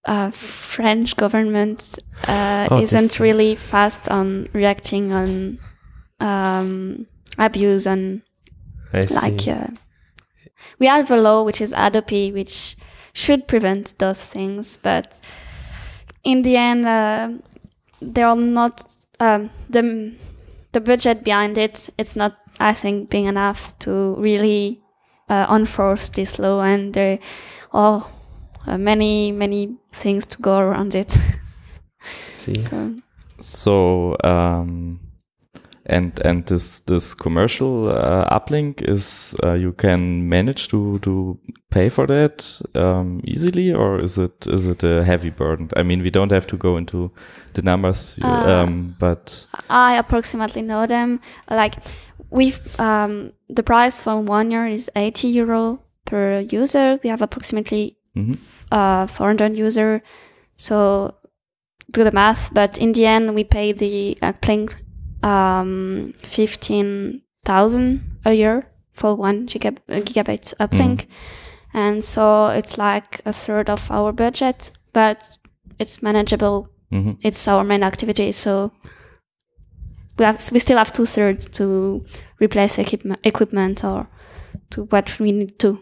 [0.07, 3.23] uh, French government uh, Oh, isn't thing.
[3.23, 5.59] really fast on reacting on
[6.21, 7.07] um,
[7.39, 8.23] abuse and
[8.95, 9.51] I like see.
[9.51, 9.67] uh,
[10.79, 12.77] we have a law which is Hadopi, which
[13.13, 15.21] should prevent those things, but
[16.23, 16.87] in the end,
[18.13, 18.83] they are not
[19.21, 20.13] um, the
[20.73, 21.89] the budget behind it.
[21.99, 24.83] It's not, I think, being enough to really
[25.29, 27.19] uh, enforce this law, and there
[27.73, 28.07] are
[28.67, 31.19] uh, many many things to go around it.
[32.31, 32.59] see.
[32.61, 32.95] so,
[33.41, 35.01] So um,
[35.87, 41.39] and and this this commercial uh, uplink is uh, you can manage to to
[41.71, 45.69] pay for that um, easily, or is it is it a heavy burden?
[45.77, 47.11] I mean, we don't have to go into
[47.55, 51.21] the numbers, you- Uh, um, but I approximately know them.
[51.51, 51.75] Like
[52.31, 56.99] we, um, the price for one year is 80 euro per user.
[57.03, 58.39] We have approximately Mhm.
[58.73, 60.03] uh, 400 user.
[60.57, 61.15] So
[61.91, 62.51] do the math.
[62.55, 64.75] But in the end, we pay the uplink
[65.25, 71.07] um, 15,000 a year for one gigab- uh, gigabyte uplink.
[71.73, 75.39] And so it's like a third of our budget, but
[75.79, 77.17] it's manageable Mhm.
[77.23, 78.33] it's our main activity.
[78.33, 78.71] So
[80.19, 82.01] we have we still have two thirds to
[82.41, 84.07] replace equipment, equipment or
[84.71, 85.79] to what we need to.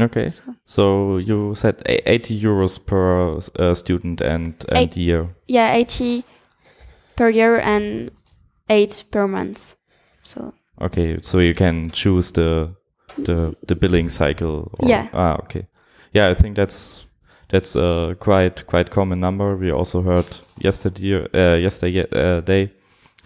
[0.00, 0.28] okay.
[0.28, 4.96] So, So you said e- 80 euros per uh, student and and Eight.
[4.96, 5.28] year.
[5.48, 6.24] yeah, eighty
[7.16, 8.10] per year and
[8.68, 9.74] eight per month.
[10.24, 12.74] So Okay, so you can choose the
[13.18, 14.70] the the billing cycle.
[14.78, 15.08] Or, Yeah.
[15.12, 15.66] Ah, okay.
[16.12, 17.06] Yeah, I think that's
[17.48, 19.56] that's a quite quite common number.
[19.56, 20.26] We also heard
[20.58, 22.72] yesterday uh, yesterday uh, day.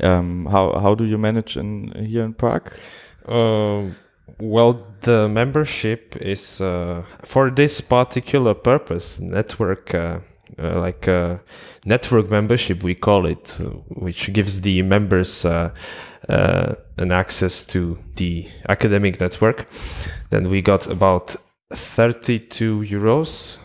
[0.03, 2.73] Um, how how do you manage in here in Prague?
[3.29, 3.91] Uh,
[4.39, 9.95] well, the membership is uh, for this particular purpose, network,
[10.61, 11.39] uh, like uh,
[11.85, 15.71] network membership, we call it, uh, which gives the members uh,
[16.29, 19.67] uh, an access to the academic network.
[20.31, 21.37] Then we got about
[21.73, 23.59] 32 euros.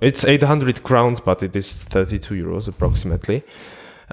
[0.00, 3.42] It's 800 crowns, but it is 32 euros approximately.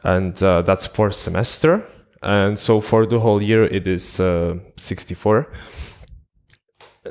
[0.04, 1.84] And that's for semester
[2.26, 5.48] and so for the whole year it is uh, 64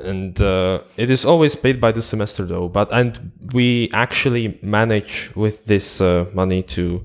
[0.03, 5.31] and uh, it is always paid by the semester though but and we actually manage
[5.35, 7.03] with this uh, money to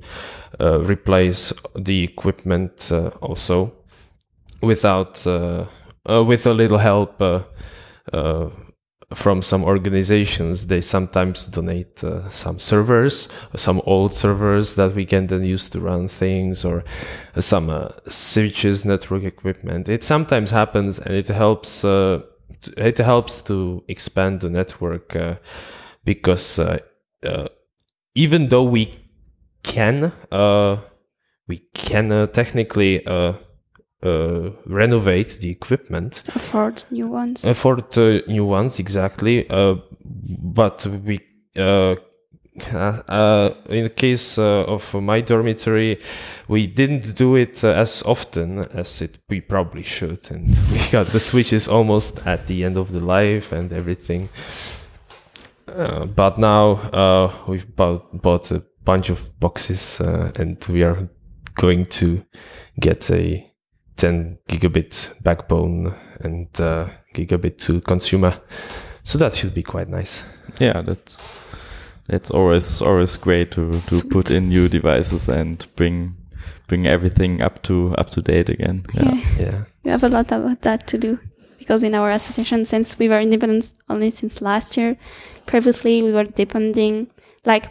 [0.61, 3.72] uh, replace the equipment uh, also
[4.61, 5.64] without uh,
[6.11, 7.22] uh, with a little help
[9.14, 10.66] from some organizations.
[10.66, 16.09] They sometimes donate some servers some old servers that we can then use to run
[16.09, 16.85] things or
[17.38, 19.88] some switches network equipment.
[19.88, 21.85] It sometimes happens and it helps
[22.77, 25.35] it helps to expand the network uh,
[26.05, 26.79] because uh,
[27.25, 27.49] uh,
[28.15, 28.93] even though we
[29.63, 30.77] can uh,
[31.49, 33.35] we can uh, technically uh,
[34.03, 37.45] uh, renovate the equipment afford new ones.
[37.45, 39.75] uh, for the new ones exactly uh,
[40.43, 41.21] but we
[42.73, 46.01] uh, uh, in the case uh, of my dormitory
[46.49, 51.07] we didn't do it uh, as often as it we probably should and we got
[51.09, 54.29] the switches almost at the end of the life and everything
[55.68, 61.09] uh, but now uh, we've bought, bought a bunch of boxes and we are
[61.55, 62.25] going to
[62.81, 63.46] get a
[63.96, 66.53] 10 gigabit backbone and
[67.14, 68.35] gigabit to consumer.
[69.05, 70.25] So that should be quite nice.
[70.59, 71.39] Yeah, that's
[72.11, 76.16] that's always always great to to put in new devices and bring
[76.66, 78.85] bring everything up to up to date again.
[78.94, 79.14] Yeah.
[79.14, 79.25] Yeah.
[79.38, 79.64] Yeah.
[79.85, 81.18] We have a lot about that to do
[81.59, 84.96] because in our association, since we were independent only since last year,
[85.46, 87.09] previously we were depending,
[87.44, 87.70] like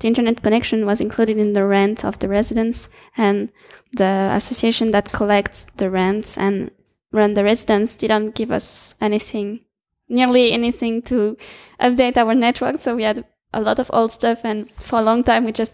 [0.00, 3.50] the internet connection was included in the rent of the residents, and
[3.92, 6.70] the association that collects the rents and
[7.12, 9.60] run the residents didn't give us anything,
[10.08, 11.36] nearly anything to
[11.80, 12.80] update our network.
[12.80, 13.24] So we had
[13.56, 15.72] a lot of old stuff, and for a long time we just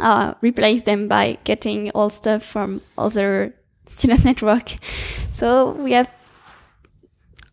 [0.00, 3.54] uh, replaced them by getting old stuff from other
[3.88, 4.76] student network.
[5.32, 6.10] So we have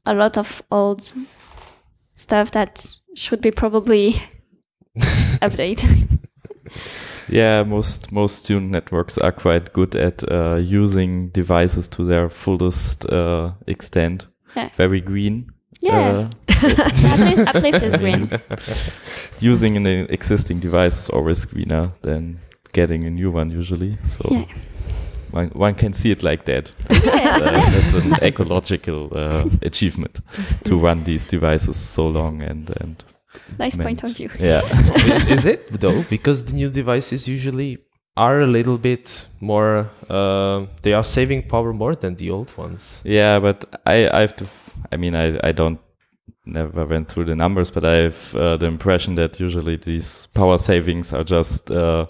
[0.05, 1.11] a lot of old
[2.15, 4.21] stuff that should be probably
[5.41, 6.19] updated.
[7.27, 13.05] Yeah, most most student networks are quite good at uh, using devices to their fullest
[13.05, 14.27] uh, extent.
[14.55, 14.69] Yeah.
[14.75, 15.49] Very green.
[15.81, 16.09] Yeah.
[16.09, 18.29] Uh, at, least, at least it's green.
[19.39, 22.39] using an existing device is always greener than
[22.73, 23.97] getting a new one usually.
[24.03, 24.45] So Yeah.
[25.31, 26.71] one, one can see it like that.
[26.87, 30.19] That's, uh, that's an ecological uh, achievement
[30.65, 33.03] to run these devices so long and and
[33.57, 34.29] Nice point meant- of view.
[34.39, 34.61] Yeah.
[35.29, 36.03] is it though?
[36.09, 37.77] Because the new devices usually
[38.17, 39.87] are a little bit more.
[40.09, 43.01] Uh, they are saving power more than the old ones.
[43.05, 44.45] Yeah, but I, I have to.
[44.91, 45.79] F- I mean, I, I don't
[46.45, 50.57] never went through the numbers, but I have uh, the impression that usually these power
[50.57, 52.05] savings are just uh,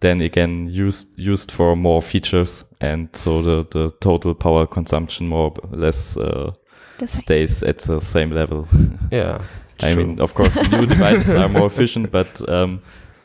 [0.00, 5.52] then again used used for more features, and so the the total power consumption more
[5.62, 6.52] or less uh,
[7.06, 8.68] stays at the same level.
[9.10, 9.40] Yeah.
[9.82, 10.06] I true.
[10.06, 12.80] mean, of course, new devices are more efficient, but um,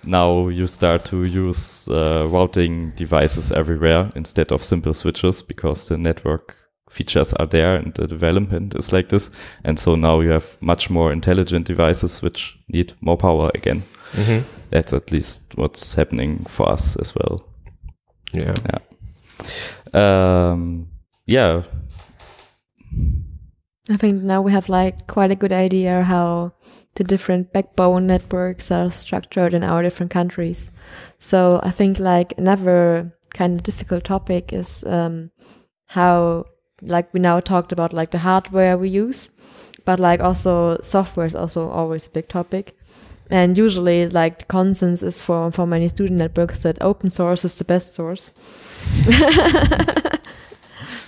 [0.05, 5.97] now you start to use uh, routing devices everywhere instead of simple switches because the
[5.97, 6.55] network
[6.89, 9.29] features are there and the development is like this.
[9.63, 13.83] And so now you have much more intelligent devices which need more power again.
[14.13, 14.43] Mhm.
[14.71, 17.41] That's at least what's happening for us as well.
[18.33, 18.53] Yeah.
[19.93, 20.87] Um,
[21.25, 21.63] yeah,
[23.89, 26.53] I think now we have like quite a good idea how
[26.95, 30.71] the different backbone networks are structured in our different countries.
[31.19, 35.31] So I think like another kind of difficult topic is um,
[35.85, 36.45] how
[36.81, 39.31] like we now talked about like the hardware we use,
[39.85, 42.75] but like also software is also always a big topic.
[43.29, 47.55] And usually like the consensus is for, for many student networks that open source is
[47.55, 48.31] the best source.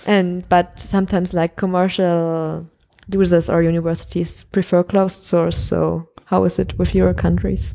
[0.06, 2.66] and but sometimes like commercial
[3.08, 7.74] users or universities prefer closed source so how is it with your countries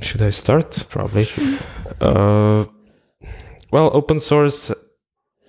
[0.00, 0.86] Should I start?
[0.88, 1.26] Probably.
[2.00, 2.64] Uh,
[3.70, 4.72] well, open source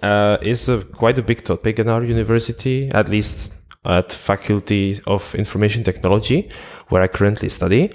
[0.01, 3.53] uh, is a, quite a big topic in our university, at least
[3.85, 6.49] at Faculty of Information Technology,
[6.89, 7.91] where I currently study.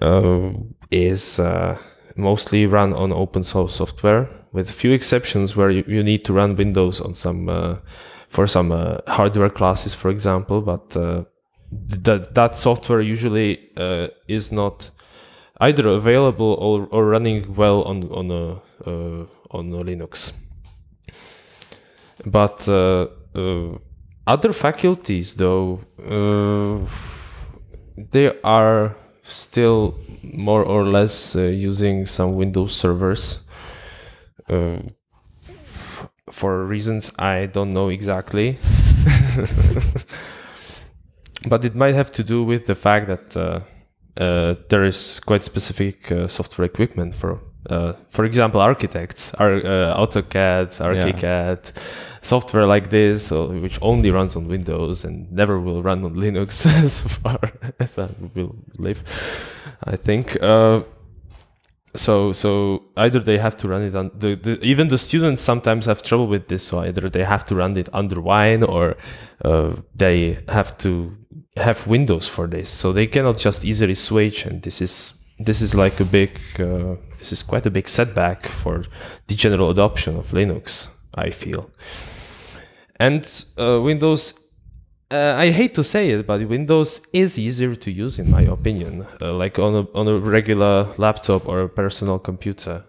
[0.00, 0.52] Uh,
[0.90, 1.78] is uh,
[2.16, 6.32] mostly run on open source software, with a few exceptions where you, you need to
[6.32, 7.76] run Windows on some uh,
[8.28, 10.60] for some uh, hardware classes, for example.
[10.60, 11.24] But uh,
[11.70, 13.70] that that software usually
[14.26, 14.90] is not
[15.60, 18.60] either available or, or running well on on a
[19.50, 20.32] on a Linux.
[22.24, 23.78] But uh, uh,
[24.26, 26.86] other faculties, though, uh,
[27.96, 33.40] they are still more or less uh, using some Windows servers.
[34.48, 34.78] Uh,
[36.30, 38.58] for reasons I don't know exactly.
[41.46, 43.60] but it might have to do with the fact that uh,
[44.20, 49.96] uh, there is quite specific uh, software equipment for, uh, for example, architects, Ar- uh,
[49.98, 51.72] AutoCAD, ArchiCAD,
[52.22, 57.00] software like this, which only runs on Windows and never will run on Linux as
[57.00, 57.38] far
[57.78, 59.02] as I will live,
[59.84, 60.40] I think.
[60.42, 60.82] Uh,
[61.94, 65.84] so so either they have to run it on the, the even the students sometimes
[65.86, 68.96] have trouble with this so either they have to run it under wine or
[69.44, 71.14] uh, they have to
[71.56, 75.74] have windows for this so they cannot just easily switch and this is this is
[75.74, 78.84] like a big uh, this is quite a big setback for
[79.26, 81.70] the general adoption of linux i feel
[82.98, 84.42] and uh, windows
[85.12, 89.06] uh, I hate to say it, but Windows is easier to use, in my opinion,
[89.20, 92.84] uh, like on a on a regular laptop or a personal computer.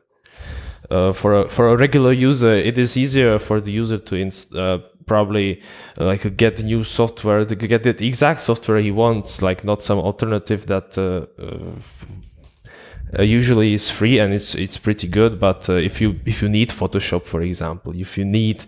[0.90, 4.54] Uh, for a for a regular user, it is easier for the user to ins-
[4.54, 5.62] uh, probably
[6.00, 10.00] uh, like get new software to get the exact software he wants, like not some
[10.00, 10.98] alternative that.
[13.18, 16.50] Uh, usually is free and it's it's pretty good but uh, if you if you
[16.50, 18.66] need photoshop for example if you need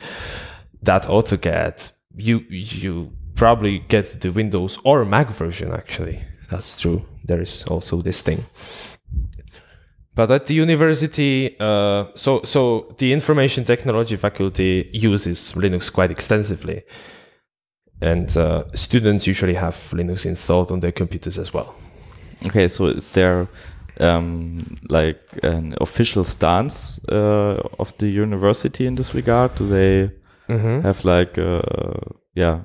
[0.84, 6.22] that AutoCAD you you probably get the Windows or Mac version actually.
[6.50, 7.06] That's true.
[7.24, 8.44] There is also this thing.
[10.16, 16.84] But at the university, uh, so so the information technology faculty uses Linux quite extensively,
[18.02, 21.76] and uh, students usually have Linux installed on their computers as well.
[22.46, 23.48] Okay, so is there
[24.00, 29.56] um, like an official stance uh, of the university in this regard?
[29.56, 30.12] Do they
[30.48, 30.82] Mm-hmm.
[30.82, 31.62] have like, uh,
[32.36, 32.60] yeah,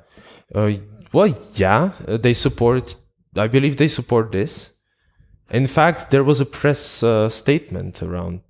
[0.54, 0.72] Uh,
[1.12, 2.96] well, yeah, uh, they support.
[3.36, 4.70] I believe they support this.
[5.50, 8.40] In fact, there was a press uh, statement around,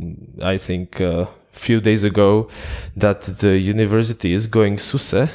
[0.00, 2.48] mm, I think, a few days ago,
[2.96, 5.28] that the university is going SUSE,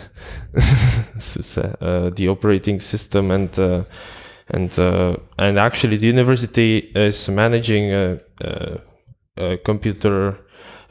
[1.20, 3.84] SUSE, uh, the operating system, and uh,
[4.50, 8.78] and uh, and actually, the university is managing uh, uh,
[9.38, 10.38] uh, computer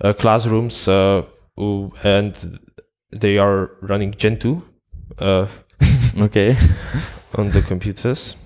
[0.00, 1.22] uh, classrooms, uh,
[1.56, 2.34] who- and
[3.12, 4.62] they are running Gentoo
[5.18, 5.46] uh,
[6.18, 6.56] okay.
[7.36, 8.36] on the computers.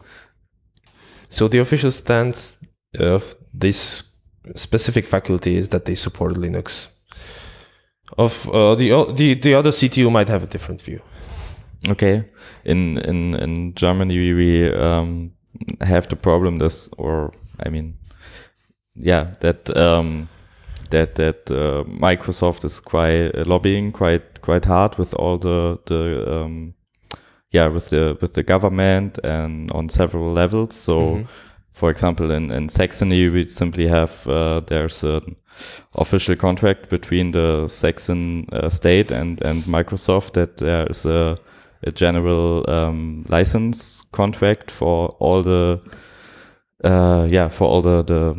[1.30, 2.62] So the official stance
[2.98, 4.02] of this
[4.54, 6.94] specific faculty is that they support Linux.
[8.16, 11.00] Of uh, the the the other CTU might have a different view.
[11.86, 12.24] Okay,
[12.64, 15.30] in in in Germany we, we um,
[15.80, 17.30] have the problem this, or
[17.64, 17.94] I mean,
[18.94, 20.28] yeah, that um,
[20.90, 26.24] that that uh, Microsoft is quite uh, lobbying quite quite hard with all the the
[26.42, 26.74] um,
[27.52, 30.74] yeah with the with the government and on several levels.
[30.74, 31.26] So, Mhm.
[31.72, 35.36] for example, in in Saxony we simply have uh, there's an
[35.94, 41.36] official contract between the Saxon uh, state and and Microsoft that there is a
[41.86, 45.80] a general um, license contract for all the
[46.84, 48.36] uh, yeah for all the, the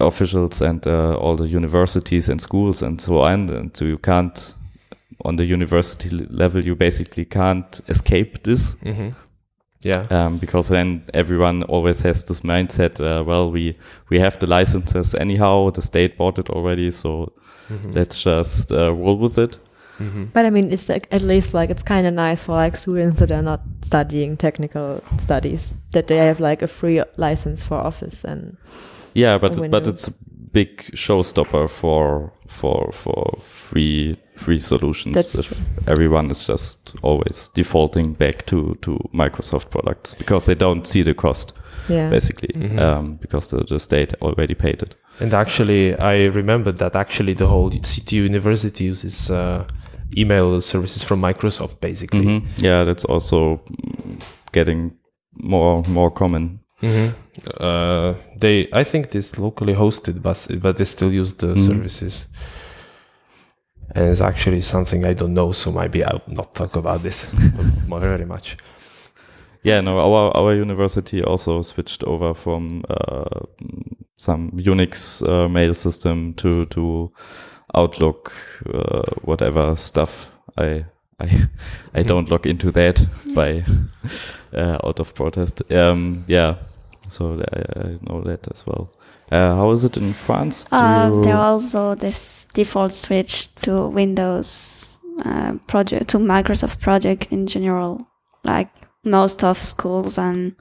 [0.00, 3.48] officials and uh, all the universities and schools and so on.
[3.50, 4.54] And so you can't
[5.24, 8.74] on the university level you basically can't escape this.
[8.82, 9.10] Hmm
[9.86, 10.06] Yeah.
[10.10, 13.74] um, because then everyone always has this mindset uh, well we
[14.10, 15.70] we have the licenses anyhow.
[15.70, 17.32] The state bought it already so
[17.70, 17.94] Mhm.
[17.94, 19.58] let's just uh, roll with it
[20.00, 20.32] Mhm.
[20.32, 23.18] But I mean, it's like at least like it's kind of nice for like students
[23.20, 28.24] that are not studying technical studies that they have like a free license for Office
[28.24, 28.56] and
[29.14, 30.12] Yeah, but but it's a
[30.52, 35.64] big showstopper for for for free free solutions That's if true.
[35.86, 41.14] everyone is just always defaulting back to to Microsoft products because they don't see the
[41.14, 41.52] cost
[41.88, 42.08] yeah.
[42.10, 42.78] basically Mhm.
[42.80, 44.96] um, because the, the state already paid it.
[45.20, 49.62] And actually, I remembered that actually the whole CTU University uses uh,
[50.16, 52.24] email services from Microsoft, basically.
[52.26, 52.42] Mhm.
[52.62, 54.20] Yeah, that's also mm,
[54.52, 54.92] getting
[55.42, 56.60] more more common.
[56.82, 57.14] Mhm.
[57.60, 61.58] Uh, they, I think, this locally hosted, but but they still use the Mhm.
[61.66, 62.28] services.
[63.94, 67.26] And it's actually something I don't know, so maybe I'll not talk about this
[68.00, 68.56] very much.
[69.62, 73.46] Yeah, no, our our university also switched over from uh,
[74.16, 77.10] some Unix uh, mail system to to
[77.74, 78.32] Outlook,
[78.72, 80.28] uh, whatever stuff.
[80.58, 80.84] I
[81.20, 81.48] I
[81.94, 83.64] I don't log into that by
[84.52, 85.70] uh, out of protest.
[85.72, 86.56] Um, yeah,
[87.08, 88.90] so I, I know that as well.
[89.30, 90.68] Uh, how is it in France?
[90.70, 98.06] Uh, there also this default switch to Windows uh, project to Microsoft project in general.
[98.44, 98.68] Like
[99.04, 100.54] most of schools and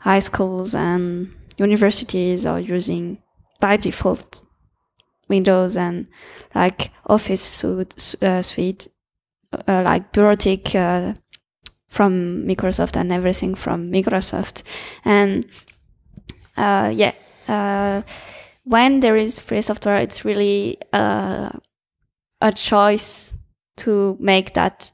[0.00, 3.18] high schools and universities are using
[3.60, 4.44] by default
[5.28, 6.06] Windows and
[6.54, 8.88] like Office suite, uh, suite
[9.66, 11.14] uh, like bureaucratic uh,
[11.88, 14.62] from Microsoft and everything from Microsoft.
[15.04, 15.46] And
[16.56, 17.12] uh, yeah,
[17.48, 18.02] uh,
[18.64, 21.50] when there is free software, it's really uh,
[22.40, 23.32] a choice
[23.78, 24.90] to make that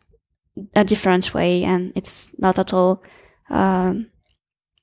[0.75, 3.03] a different way, and it's not at all
[3.49, 4.11] um,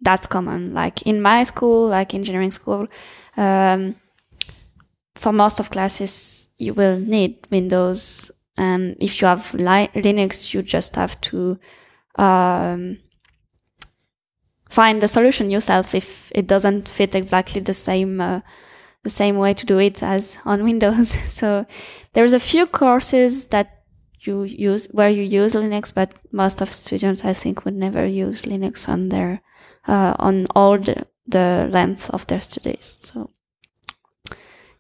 [0.02, 0.74] that's common.
[0.74, 2.88] Like in my school, like engineering school,
[3.38, 3.96] um,
[5.20, 10.62] for most of classes, you will need Windows, and if you have li- Linux, you
[10.62, 11.60] just have to
[12.16, 13.00] um,
[14.70, 18.40] find the solution yourself if it doesn't fit exactly the same uh,
[19.04, 21.10] the same way to do it as on Windows.
[21.30, 21.66] so
[22.14, 23.84] there's a few courses that
[24.22, 28.44] you use where you use Linux, but most of students I think would never use
[28.44, 29.42] Linux on their
[29.86, 33.00] uh, on all the, the length of their studies.
[33.02, 33.32] So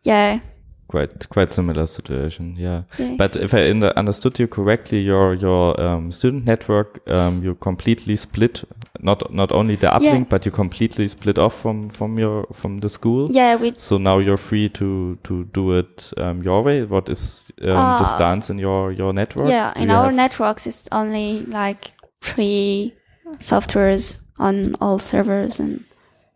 [0.09, 0.39] yeah,
[0.87, 2.55] quite quite similar situation.
[2.57, 2.81] Yeah.
[2.97, 3.15] yeah.
[3.17, 8.15] But if I in understood you correctly, your your um, student network um, you completely
[8.15, 8.63] split
[9.01, 10.29] not not only the uplink, Yeah.
[10.29, 13.27] but you completely split off from from your from the school.
[13.31, 16.83] yeah, we So now you're free to to do it um, your way.
[16.85, 19.49] What is um, the Uh, stance in your your network?
[19.49, 21.91] Yeah, Do in our networks, it's only like
[22.21, 22.93] three
[23.39, 25.83] softwares on all servers and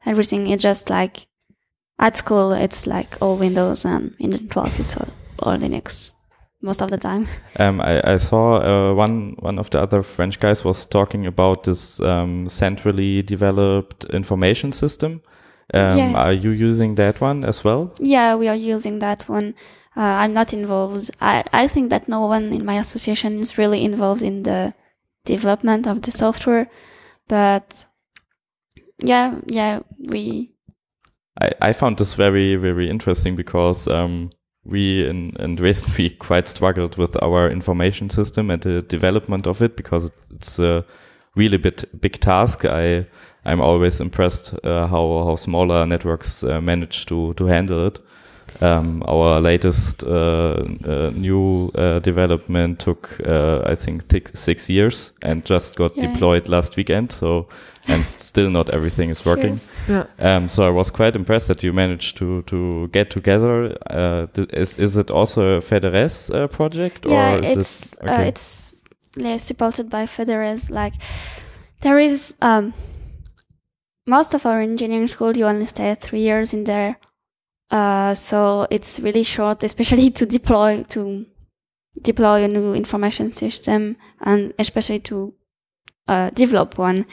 [0.05, 0.47] everything.
[0.51, 1.28] It's just like
[2.00, 5.08] at school, it's like all Windows, and in the network, it's all,
[5.39, 6.12] all Linux
[6.62, 7.28] most of the time.
[7.60, 11.64] Um, I, I saw uh, one one of the other French guys was talking about
[11.64, 15.22] this um, centrally developed information system.
[15.74, 16.14] Um, Yeah.
[16.16, 17.94] Are you using that one as well?
[18.00, 19.54] Yeah, we are using that one.
[19.96, 21.12] Uh, I'm not involved.
[21.22, 24.74] I, I think that no one in my association is really involved in the
[25.26, 26.68] development of the software,
[27.28, 27.86] but
[29.04, 30.53] yeah, yeah, we
[31.41, 34.29] I, I found this very very interesting because um,
[34.65, 39.61] we in, in Dresden we quite struggled with our information system and the development of
[39.61, 40.86] it because it's a
[41.36, 42.65] really bit big task.
[42.65, 43.05] I
[43.45, 47.99] I'm always impressed uh, how how smaller networks uh, manage to to handle it.
[48.61, 55.11] Um, our latest uh, uh, new uh, development took uh, I think six, six years
[55.23, 56.11] and just got Yeah.
[56.11, 57.11] deployed last weekend.
[57.11, 57.47] So
[57.88, 59.59] and still not everything is working.
[59.88, 60.05] Yeah.
[60.19, 63.75] Um, so I was quite impressed that you managed to to get together.
[63.89, 68.21] Uh, is, is it also a FedeRez uh, project yeah, or is it's it uh,
[68.21, 68.73] it's
[69.17, 70.69] mostly supported by FedeRez.
[70.69, 70.93] Like
[71.81, 72.73] there is um,
[74.05, 76.97] most of our engineering school, you only stay three years in there,
[77.71, 81.25] uh, so it's really short, especially to deploy to
[82.01, 85.34] deploy a new information system and especially to
[86.08, 87.06] uh, develop one.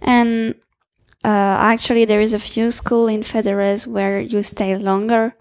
[0.00, 0.54] And
[1.24, 5.34] uh, actually, there is a few school in FedeRez where you stay longer,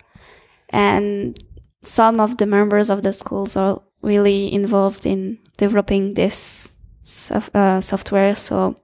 [0.69, 1.37] and
[1.81, 7.81] some of the members of the schools are really involved in developing this sof- uh,
[7.81, 8.35] software.
[8.35, 8.77] So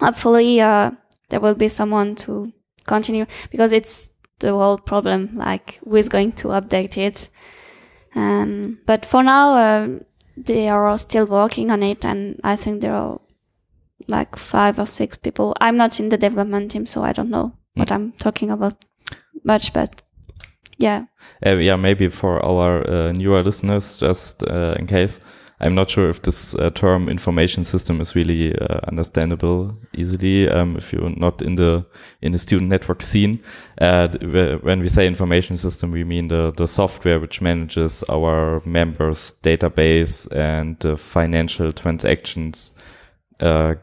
[0.00, 0.92] hopefully, uh,
[1.28, 2.52] there will be someone to
[2.86, 4.10] continue because it's
[4.40, 5.36] the whole problem.
[5.36, 7.28] Like, who is going to update it?
[8.14, 9.98] And but for now,
[10.36, 13.20] they are still working on it, and I think there are
[14.08, 15.54] like five or six people.
[15.60, 18.84] I'm not in the development team, so I don't know what I'm talking about
[19.44, 20.02] much, but
[20.78, 21.04] yeah.
[21.44, 25.20] Uh, yeah, maybe for our uh, newer listeners, just uh, in case,
[25.62, 30.76] I'm not sure if this uh, term information system is really uh, understandable easily um,
[30.76, 31.84] if you're not in the
[32.20, 33.40] in the student network scene.
[33.80, 34.08] Uh,
[34.62, 40.26] when we say information system, we mean the the software which manages our members' database
[40.32, 42.72] and uh, financial transactions.
[43.40, 43.74] Uh,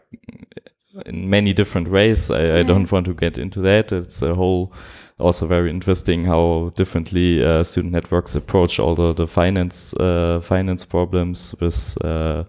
[1.05, 2.29] in many different ways.
[2.29, 3.91] I, I don't want to get into that.
[3.91, 4.73] It's a whole
[5.19, 10.85] also very interesting how differently uh, student networks approach all the, the finance uh, finance
[10.85, 12.43] problems with uh,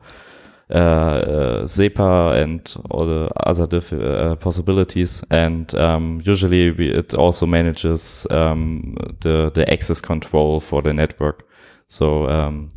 [0.70, 1.66] uh,
[2.32, 5.22] and all the other uh, possibilities.
[5.30, 11.44] And um, usually we, it also manages um, the the access control for the network.
[11.88, 12.68] So um,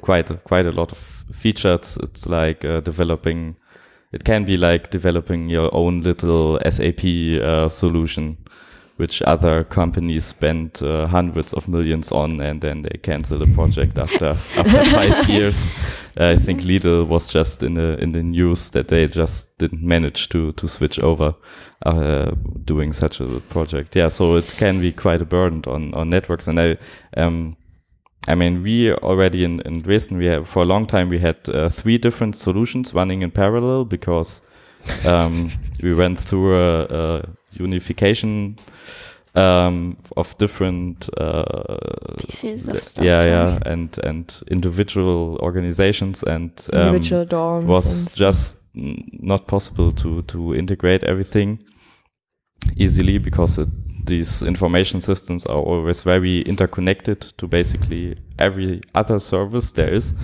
[0.00, 0.98] quite quite a lot of
[1.32, 1.98] features.
[2.02, 3.56] It's like uh, developing.
[4.12, 7.00] It can be like developing your own little SAP
[7.70, 8.36] solution,
[9.00, 13.98] which other companies spend uh, hundreds of millions on, and then they cancel the project
[13.98, 15.70] after after five years.
[16.16, 20.28] I think Lidl was just in the in the news that they just didn't manage
[20.28, 21.34] to to switch over
[21.86, 22.32] uh,
[22.64, 23.96] doing such a project.
[23.96, 26.76] Yeah, so it can be quite a burden on on networks, and I
[27.16, 27.56] um,
[28.28, 31.36] I mean, we already in, in Dresden, we have for a long time we had
[31.48, 34.42] uh, three different solutions running in parallel because
[35.06, 35.50] um,
[35.82, 37.22] we went through a, a
[37.52, 38.56] unification
[39.34, 41.44] um, of different uh,
[42.18, 43.04] Pieces of stuff.
[43.04, 47.64] yeah, yeah, and and individual organizations and um, Individual dorms.
[47.64, 51.58] was just not possible to to integrate everything
[52.76, 53.68] easily because it,
[54.06, 60.14] these information systems are always very interconnected to basically every other service there is.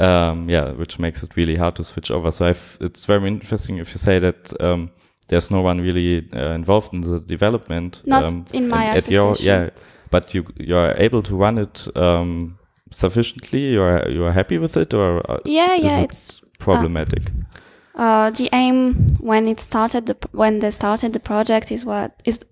[0.00, 2.30] Um, yeah, which makes it really hard to switch over.
[2.30, 4.90] So I've, it's very interesting if you say that um,
[5.32, 8.02] there's no one really uh, involved in the development.
[8.04, 9.70] Not um, in my at your- yeah,
[10.10, 12.58] but you you're able to run it um,
[12.90, 13.72] sufficiently.
[13.72, 17.30] You're you're happy with it, or uh, Yeah, yeah, it it's problematic?
[17.94, 22.44] Uh, the aim when it started the, when they started the project is what is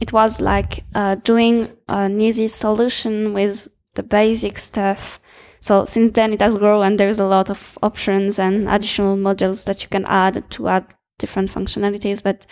[0.00, 5.20] it was like uh, doing an easy solution with the basic stuff.
[5.60, 9.64] So since then it has grown and there's a lot of options and additional modules
[9.64, 10.84] that you can add to add
[11.18, 12.22] different functionalities.
[12.22, 12.46] But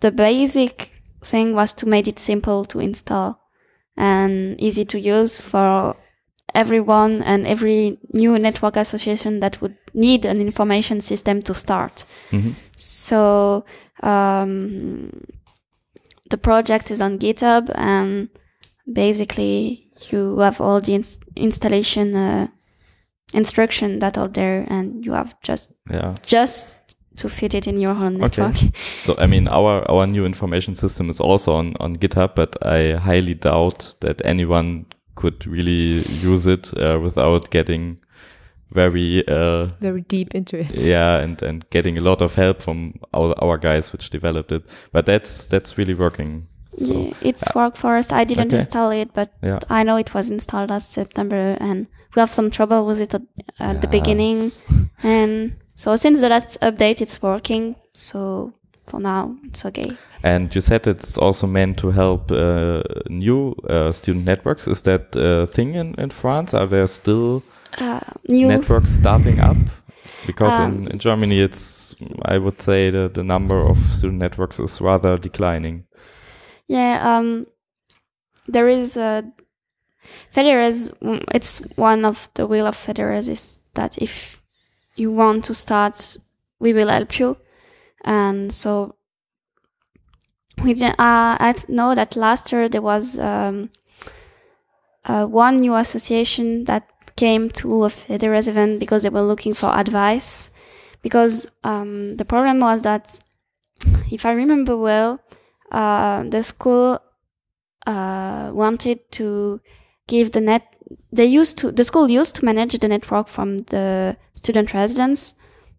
[0.00, 3.40] the basic thing was to make it simple to install
[3.96, 5.96] and easy to use for
[6.54, 12.04] everyone and every new network association that would need an information system to start.
[12.30, 13.64] hmm So
[14.02, 15.10] um,
[16.30, 18.28] the project is on GitHub, and
[18.92, 22.48] basically you have all the ins- installation uh,
[23.32, 26.14] instruction that are there, and you have just Yeah.
[26.26, 28.42] just to fit it in your own Okay.
[28.42, 28.74] network.
[29.04, 32.96] So I mean, our our new information system is also on on GitHub, but I
[32.96, 36.02] highly doubt that anyone could really
[36.32, 37.98] use it uh, without getting
[38.70, 40.74] very uh, very deep into it.
[40.74, 44.62] yeah and and getting a lot of help from our our guys which developed it.
[44.92, 46.48] But that's that's really working.
[46.74, 48.12] So yeah, it's work for us.
[48.12, 48.58] I didn't Okay.
[48.58, 49.60] install it, but yeah.
[49.70, 53.22] I know it was installed last September, and we have some trouble with it at,
[53.58, 54.42] at the beginning.
[55.02, 57.76] And so since the last update, it's working.
[57.94, 58.52] So
[58.86, 59.90] for now, it's okay.
[60.22, 64.66] And you said it's also meant to help uh, new uh, student networks.
[64.68, 66.54] Is that a thing in, in France?
[66.54, 67.42] Are there still
[67.78, 68.46] Uh, new.
[68.48, 69.56] networks starting up?
[70.26, 74.58] Because Um, in, in Germany, it's, I would say, the, the number of student networks
[74.60, 75.84] is rather declining.
[76.68, 77.18] Yeah.
[77.18, 77.46] Um,
[78.52, 79.22] there is a
[80.34, 80.92] FedeRez.
[81.00, 84.35] mm, It's one of the will of FedeRez is that if
[84.96, 86.16] you want to start,
[86.58, 87.36] we will help you.
[88.04, 88.96] And so
[90.62, 93.70] we uh, I know that last year there was um,
[95.04, 99.74] uh, one new association that came to a FedeRez event because they were looking for
[99.74, 100.50] advice.
[101.02, 103.20] Because um, the problem was that,
[104.10, 105.20] if I remember well,
[105.70, 106.98] uh, the school
[107.86, 109.60] uh, wanted to
[110.08, 110.75] give the net.
[111.12, 115.34] They used to the school used to manage the network from the student residence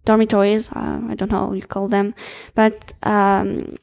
[0.05, 0.71] dormitories.
[0.71, 2.13] Uh, I don't know how you call them,
[2.55, 3.77] but um,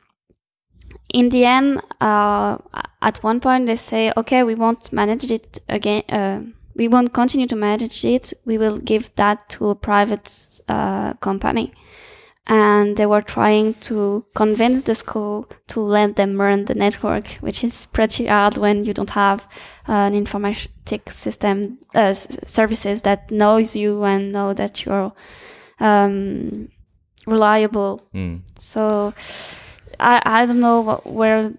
[1.13, 2.59] in the end, uh,
[3.01, 6.03] at one point they say, okay, we won't manage it again.
[6.09, 6.41] Uh,
[6.77, 8.33] we won't continue to manage it.
[8.45, 10.29] We will give that to a private
[10.69, 11.73] uh, company.
[12.47, 17.65] And they were trying to convince the school to let them run the network, which
[17.65, 19.49] is pretty hard when you don't have
[19.89, 25.13] uh, an informatic system uh, services that knows you and know that you're
[25.81, 26.69] um,
[27.27, 28.03] reliable.
[28.15, 28.41] Mm.
[28.59, 29.15] So
[29.99, 31.53] I I don't know where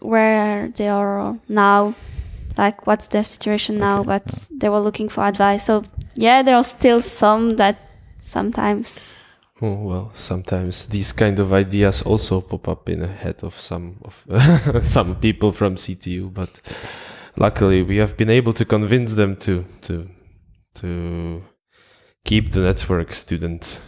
[0.00, 1.94] where they are now,
[2.56, 5.66] like what's their situation now, Okay, but they were looking for advice.
[5.66, 7.76] So yeah, there are still some that
[8.20, 9.21] sometimes.
[9.64, 13.96] Oh, well, sometimes these kind of ideas also pop up in the head of some
[14.04, 14.26] of
[14.82, 16.60] some people from CTU, but
[17.36, 20.08] luckily we have been able to convince them to to
[20.74, 21.42] to
[22.24, 23.78] keep the network student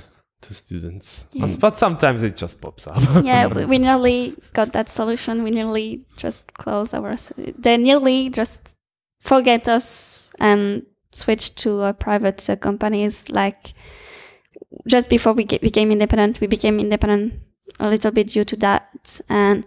[0.43, 1.25] to students.
[1.33, 1.47] Yeah.
[1.59, 3.03] But sometimes it just pops up.
[3.25, 5.43] yeah, we, we nearly got that solution.
[5.43, 7.17] We nearly just close our.
[7.37, 8.69] They nearly just
[9.21, 13.29] forget us and switch to private uh, companies.
[13.29, 13.75] Like
[14.87, 17.35] just before we get, became independent, we became independent
[17.81, 19.21] a little bit due to that.
[19.29, 19.65] And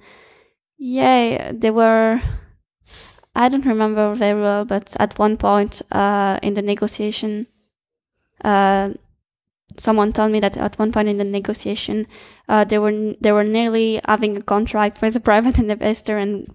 [0.78, 2.22] yeah, they were.
[3.36, 7.46] I don't remember very well, but at one point uh, in the negotiation,
[8.44, 8.94] uh,
[9.78, 12.08] someone told me that at one point in the negotiation,
[12.50, 16.54] uh, they were they were nearly having a contract with a private investor, and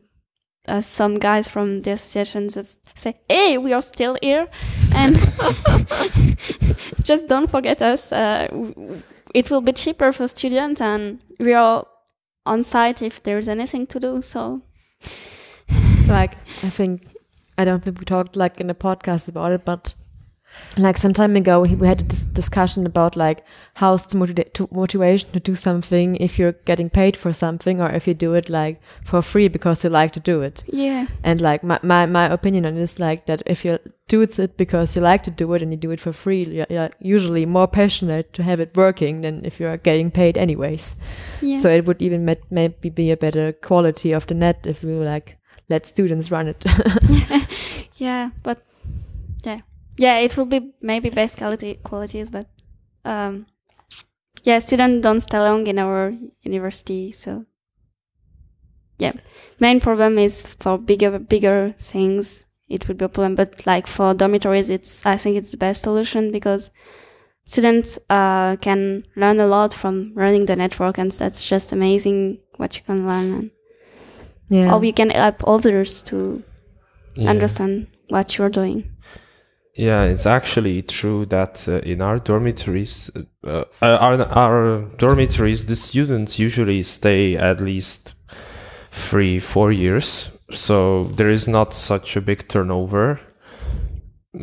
[0.69, 4.49] uh, some guys from the association just say, "Hey, we are still here,
[4.95, 5.17] and
[7.03, 8.13] just don't forget us.
[8.13, 8.49] Uh,
[9.35, 11.87] it will be cheaper for students, and we are
[12.47, 14.63] on site if there's anything to do." So
[15.69, 17.07] It's like I think
[17.59, 19.95] I don't think we talked like in the podcast about it, but
[20.79, 23.45] like some time ago we had a dis- discussion about like
[23.75, 27.91] how's the motiva- to motivation to do something if you're getting paid for something or
[27.91, 30.65] if you do it like for free because you like to do it.
[30.73, 33.79] yeah, And like my, my, my opinion on it is like that if you
[34.09, 36.67] do it because you like to do it and you do it for free, you're,
[36.71, 40.97] you're usually more passionate to have it working than if you're getting paid anyways.
[41.41, 41.59] yeah.
[41.61, 44.93] So it would even met, maybe be a better quality of the net if we
[44.93, 45.37] like
[45.69, 46.65] let students run it.
[47.97, 48.63] yeah, but
[49.45, 49.61] yeah,
[49.97, 52.47] yeah, it will be maybe best quality qualities, but
[53.05, 53.47] um,
[54.45, 57.45] yeah, students don't stay long in our university, so
[58.99, 59.13] yeah,
[59.61, 64.15] main problem is for bigger bigger things it would be a problem, but like for
[64.15, 66.71] dormitories, it's I think it's the best solution because
[67.45, 72.77] students uh, can learn a lot from running the network, and that's just amazing what
[72.77, 73.51] you can learn, and
[74.49, 74.75] yeah.
[74.75, 76.43] or you can help others to
[77.15, 77.29] Yeah.
[77.29, 78.92] understand what you're doing.
[79.75, 83.11] Yeah, it's actually true that uh, in our dormitories,
[83.43, 88.13] uh, uh, our, our dormitories, the students usually stay at least
[88.91, 90.37] three, four years.
[90.51, 93.19] So there is not such a big turnover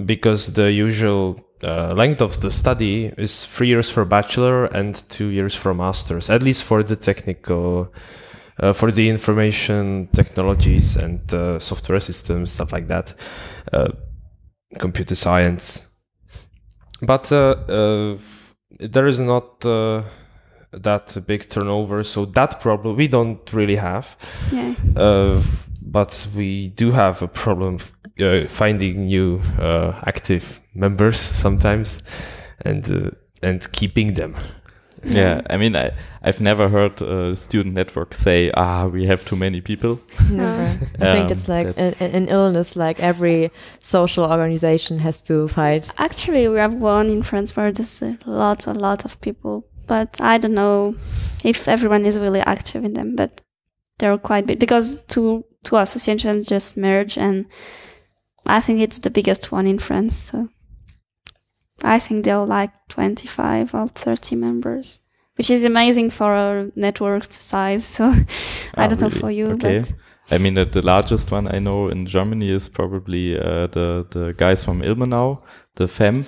[0.06, 5.28] because the usual uh, length of the study is three years for bachelor and two
[5.28, 7.94] years for masters, at least for the technical,
[8.60, 13.14] uh, for the information technologies and uh, software systems, stuff like that.
[13.72, 13.90] Uh,
[14.78, 15.88] computer science.
[17.02, 18.18] But uh, uh,
[18.80, 20.04] there is not uh,
[20.72, 24.18] that big turnover, so that problem we don't really have.
[24.52, 24.76] Yeah.
[24.96, 25.42] Uh,
[25.82, 32.04] but we do have a problem f- uh, finding new uh, active members sometimes,
[32.62, 33.12] and uh,
[33.42, 34.36] and keeping them.
[35.20, 35.92] Yeah, I mean, I,
[36.24, 40.00] I've never heard a student network say, ah, we have too many people.
[40.32, 40.62] Never.
[41.00, 42.76] I think Um, it's like that's- an, an illness.
[42.76, 45.90] Like every social organization has to fight.
[45.98, 50.20] Actually, we have one in France where there's a lot, a lot of people, but
[50.22, 50.96] I don't know
[51.44, 53.16] if everyone is really active in them.
[53.16, 53.42] But
[53.98, 57.46] they're quite big because two two associations just merged, and
[58.46, 60.16] I think it's the biggest one in France.
[60.18, 60.48] So
[61.84, 65.02] I think they're like twenty five or thirty members,
[65.38, 67.86] which is amazing for a network size.
[67.86, 68.06] So
[68.78, 69.80] I Ah, don't know for you, Okay.
[69.80, 69.94] but
[70.32, 74.34] I mean, the, the largest one I know in Germany is probably uh, the the
[74.38, 75.42] guys from Ilmenau,
[75.76, 76.26] the FEM,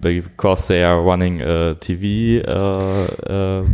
[0.00, 3.64] because they are running a TV uh, uh,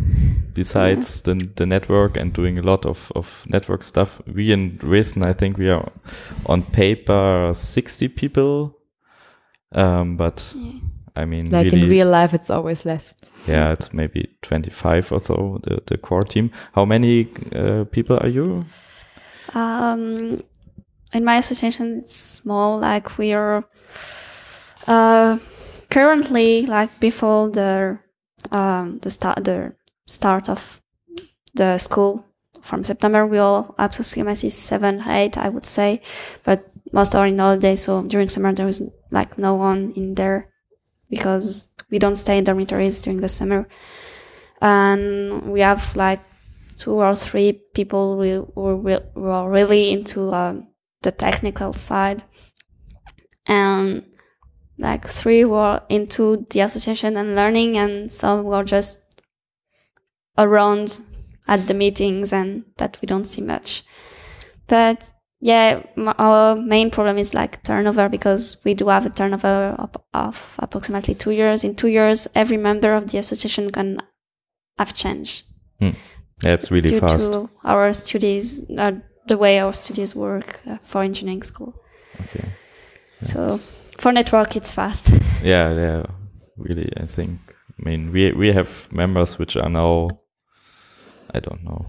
[0.55, 4.21] besides the the network and doing a lot of of network stuff.
[4.27, 5.91] We in Dresden, I think we are
[6.47, 8.79] on paper sixty people.
[9.73, 10.73] Um, but Yeah.
[11.17, 13.15] I mean, Like really, in real life, it's always less.
[13.47, 16.51] yeah, it's maybe 25 or so, the, the core team.
[16.73, 18.65] How many uh, people are you?
[19.55, 20.41] Um,
[21.13, 22.79] in my association, it's small.
[22.81, 23.65] Like we are
[24.87, 25.39] uh,
[25.91, 27.99] currently like before the
[28.51, 29.73] um, the start the
[30.07, 30.81] start of
[31.55, 32.25] the school
[32.63, 33.27] from September.
[33.27, 36.01] We all up to CMS is seven, eight, I would say,
[36.45, 37.77] but most are in holiday.
[37.77, 40.49] So during summer there is like no one in there
[41.15, 43.69] because we don't stay in dormitories during the summer,
[44.61, 46.21] and we have like
[46.77, 48.53] two or three people who,
[49.17, 50.69] are really into um,
[51.03, 52.23] the technical side.
[53.47, 54.05] And
[54.79, 59.01] like three were into the association and learning and some were just
[60.37, 60.99] around
[61.47, 63.85] at the meetings and that we don't see much.
[64.67, 69.75] But yeah m- our main problem is like turnover because we do have a turnover
[69.79, 73.99] of, of approximately two years in two years every member of the association can
[74.79, 75.45] have changed
[76.45, 77.33] Yeah, it's really due fast.
[77.33, 78.93] to our studies, uh,
[79.29, 81.73] the way our studies work uh, for engineering school.
[82.21, 82.45] Okay.
[83.23, 83.59] So
[83.99, 85.11] for network, it's fast.
[85.43, 86.03] Yeah, yeah,
[86.57, 86.91] really.
[86.97, 87.39] I think.
[87.79, 90.09] I mean, we we have members which are now,
[91.35, 91.87] I don't know,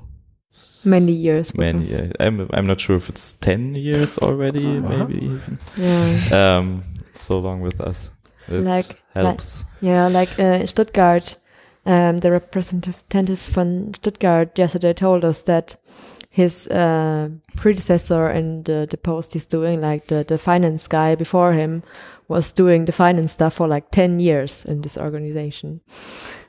[0.85, 1.53] Many years.
[1.57, 1.85] many.
[1.85, 5.57] Yeah, I'm I'm not sure if it's ten years already, maybe even.
[5.77, 6.57] Yeah.
[6.57, 6.83] Um,
[7.15, 8.11] so long with us.
[8.47, 9.65] It Like- helps.
[9.81, 11.37] Yeah, like uh, in Stuttgart,
[11.85, 15.77] um, the representative from Stuttgart yesterday told us that
[16.29, 21.53] his uh, predecessor in the, the post he's doing, like the, the finance guy before
[21.53, 21.81] him,
[22.27, 25.79] was doing the finance stuff for like 10 years in this organization,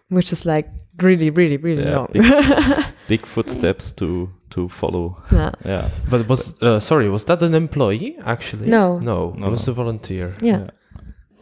[0.08, 0.68] which is like
[1.00, 2.10] really, really, really Yeah, long.
[3.08, 5.16] big, big footsteps to to follow.
[5.32, 5.50] yeah.
[5.64, 5.88] Yeah.
[6.10, 8.66] But was uh, sorry, was that an employee actually?
[8.66, 8.98] No.
[8.98, 9.72] no, No, it was no.
[9.72, 10.34] a volunteer.
[10.42, 10.70] Yeah.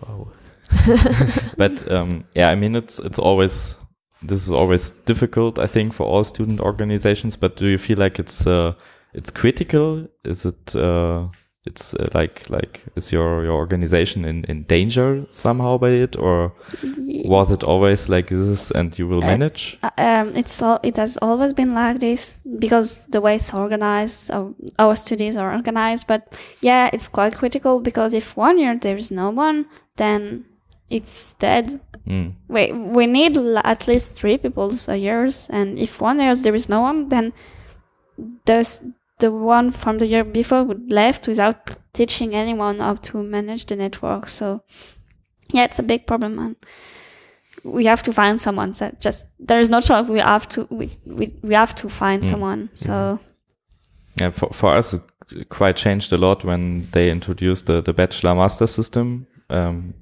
[0.01, 0.29] Wow.
[1.57, 3.77] but um, yeah, I mean, it's it's always
[4.23, 7.37] this is always difficult, I think, for all student organizations.
[7.37, 8.73] But do you feel like it's uh,
[9.15, 10.07] it's critical?
[10.25, 11.29] Is it uh,
[11.67, 16.53] it's uh, like like is your your organization in in danger somehow by it, or
[17.25, 19.79] was it always like this and you will Uh, manage?
[19.83, 24.31] Uh, um, it's all, it has always been like this because the way it's organized,
[24.31, 26.07] our, our studies are organized.
[26.07, 26.23] But
[26.61, 29.65] yeah, it's quite critical because if one year there is no one,
[29.97, 30.45] then
[30.91, 31.81] it's dead.
[32.07, 32.35] Mm.
[32.49, 36.55] we we need l- at least three people's a year, and if one year there
[36.55, 37.33] is no one, then
[38.45, 38.85] there's
[39.19, 43.77] the one from the year before would left without teaching anyone how to manage the
[43.77, 44.29] network.
[44.29, 44.63] So
[45.51, 46.57] yeah, it's a big problem, and
[47.63, 48.73] we have to find someone.
[48.73, 50.09] So just there is no choice.
[50.09, 52.31] We have to we we, we have to find Mm.
[52.31, 52.69] someone.
[52.73, 53.19] So
[54.21, 58.35] Yeah, for, for us, it quite changed a lot when they introduced the, the bachelor
[58.35, 59.27] master system.
[59.51, 59.95] Um,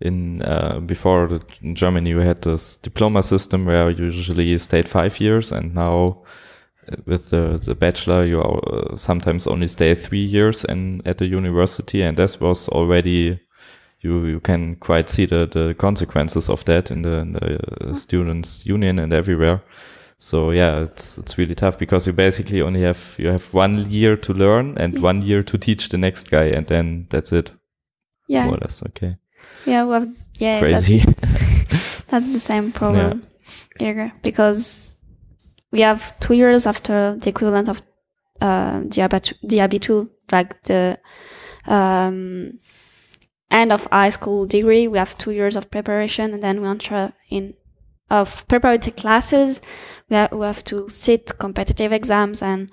[0.00, 4.88] in uh, before the, in Germany, we had this diploma system where you usually stayed
[4.88, 6.22] five years, and now
[7.06, 12.02] with the, the bachelor, you uh, sometimes only stay three years and at the university,
[12.02, 13.38] and this was already
[14.00, 17.58] you you can quite see the, the consequences of that in the, in the
[17.90, 19.60] uh, students union and everywhere.
[20.18, 24.16] So yeah, it's it's really tough because you basically only have you have one year
[24.16, 25.00] to learn and Yeah.
[25.02, 27.52] one year to teach the next guy, and then that's it.
[28.28, 29.16] yeah, More or less, okay.
[29.66, 30.08] yeah, we have,
[30.38, 30.98] yeah, Crazy.
[32.08, 33.22] That's the same problem
[33.80, 34.89] here because
[35.72, 37.82] we have two years after the equivalent of
[38.40, 40.98] uh, DIAB DIAB2, like the
[41.66, 42.58] um,
[43.50, 44.88] end of high school degree.
[44.88, 47.54] We have two years of preparation, and then we enter in
[48.08, 49.60] of preparatory classes.
[50.08, 52.70] We we have to sit competitive exams, and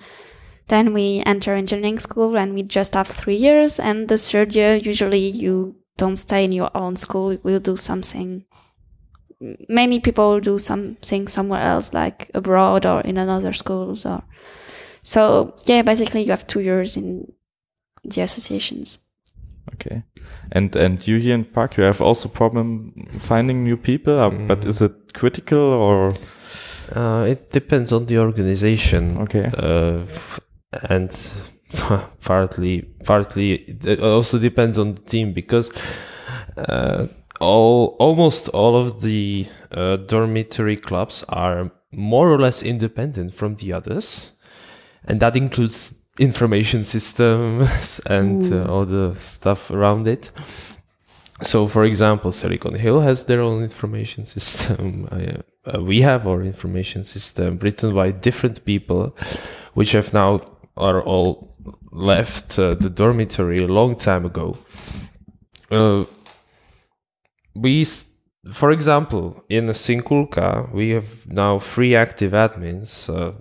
[0.67, 3.79] then we enter engineering school, and we just have three years.
[3.79, 7.33] And the third year, usually you don't stay in your own school.
[7.33, 8.45] You will do something
[9.69, 14.21] many people do something somewhere else, like abroad or in another schools or
[15.03, 15.53] so.
[15.65, 17.31] Yeah, basically you have two years in
[18.03, 18.99] the associations.
[19.73, 20.03] Okay.
[20.51, 24.61] And and you here in Prague, you have also problem finding new people, uh, but
[24.61, 24.67] Mm.
[24.67, 26.13] is it critical or
[26.95, 29.17] Uh, it depends on the organization.
[29.17, 29.51] okay?
[29.57, 30.05] uh,
[30.89, 31.11] and
[32.23, 35.69] partly partly it also depends on the team because
[36.57, 37.07] uh,
[37.39, 43.73] all almost all of the uh, dormitory clubs are more or less independent from the
[43.73, 44.31] others.
[45.05, 50.31] And that includes information systems and uh, all the stuff around it.
[51.43, 55.07] So for example silicon hill has their own information system.
[55.67, 59.13] Uh, uh, we have our information system written by different people
[59.73, 60.39] which have now
[60.77, 61.53] are all
[61.91, 64.57] left uh, the dormitory a long time ago.
[65.69, 66.05] Uh,
[67.57, 67.85] we,
[68.51, 73.33] for example, in Sinkulka, we have now three active admins, uh,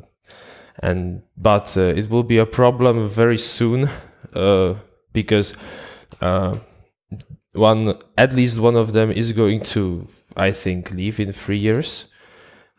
[0.82, 3.88] and but uh, it will be a problem very soon
[4.34, 4.74] uh,
[5.12, 5.56] because
[6.20, 6.54] uh,
[7.52, 12.06] one, at least one of them, is going to, I think, leave in three years.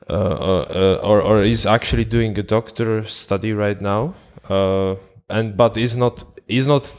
[0.09, 4.13] Uh, uh, or, or is actually doing a doctor study right now,
[5.29, 6.95] and but is not is not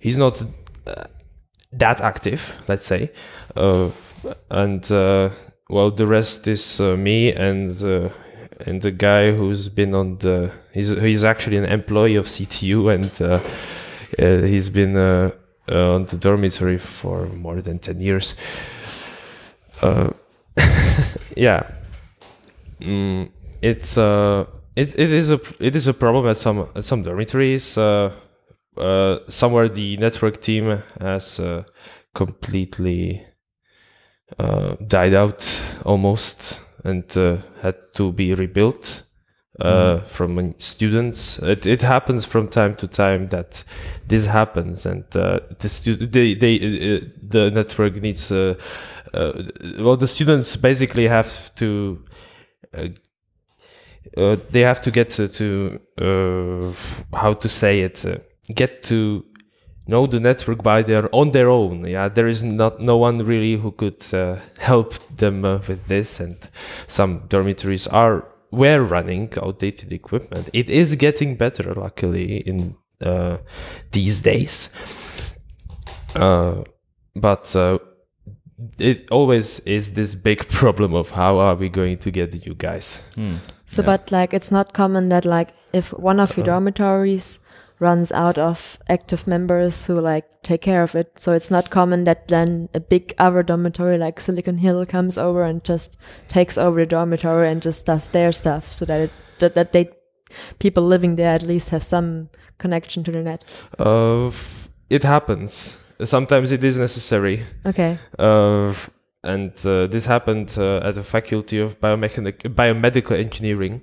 [0.00, 0.42] he's not
[1.78, 3.10] that active, let's say,
[3.56, 3.90] uh,
[4.50, 5.30] and uh,
[5.68, 7.70] well, the rest is uh, me and
[8.66, 13.04] and the guy who's been on the he's he's actually an employee of CTU and
[14.46, 18.34] he's been on the dormitory for more than ten years.
[21.36, 21.66] Yeah,
[22.80, 23.28] mm,
[23.60, 24.46] it's uh,
[24.76, 27.76] it, it is a it is a problem at some at some dormitories.
[27.76, 28.12] Uh,
[28.76, 31.64] uh, somewhere the network team has uh,
[32.14, 33.24] completely
[34.38, 39.04] uh, died out almost and uh, had to be rebuilt
[39.60, 41.38] uh, from students.
[41.38, 43.64] It, it happens from time to time that
[44.06, 48.30] this happens, and uh, the stu- they, they uh, the network needs.
[48.32, 48.54] Uh,
[49.12, 49.42] uh,
[49.78, 52.04] well, the students basically have to.
[54.16, 58.18] They have to get to, to uh, how to say it uh,
[58.54, 59.24] get to
[59.86, 63.54] know the network by their on their own yeah there is not no one really
[63.56, 66.36] who could uh, help them uh, with this and
[66.86, 73.36] some dormitories are were running outdated equipment it is getting better luckily in uh,
[73.92, 74.70] these days
[76.16, 76.62] uh,
[77.16, 77.78] but uh,
[78.78, 83.02] it always is this big problem of how are we going to get you guys
[83.16, 83.36] Hmm.
[83.66, 83.86] So, Yeah.
[83.86, 86.52] but like, it's not common that like if one of your Uh-huh.
[86.54, 87.40] dormitories
[87.80, 92.04] runs out of active members who like take care of it, so it's not common
[92.04, 95.96] that then a big other dormitory like Silicon Hill comes over and just
[96.28, 99.88] takes over the dormitory and just does their stuff, so that it that, that they
[100.58, 103.44] people living there at least have some connection to the net.
[103.78, 104.30] uh,
[104.90, 107.98] it happens sometimes it is necessary Okay.
[108.18, 108.72] uh,
[109.22, 113.80] and uh, this happened uh, at the faculty of biomechanic biomedical engineering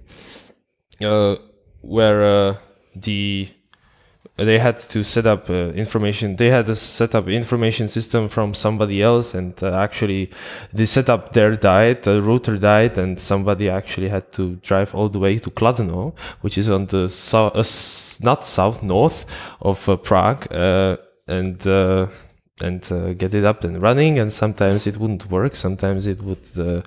[1.03, 1.35] uh,
[1.81, 2.55] where uh,
[2.95, 3.49] the
[4.37, 8.53] they had to set up uh, information they had to set up information system from
[8.53, 10.31] somebody else and uh, actually
[10.85, 15.19] set up their diet, the router died and somebody actually had to drive all the
[15.19, 19.25] way to Kladno which is on the south uh, not south north
[19.61, 22.07] of uh, Prague uh, and uh,
[22.61, 26.83] and get it up and running and sometimes it wouldn't work sometimes it would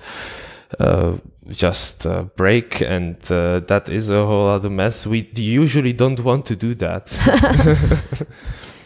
[1.51, 6.47] just uh, break and uh, that is a whole other mess we usually don't want
[6.47, 7.09] to do that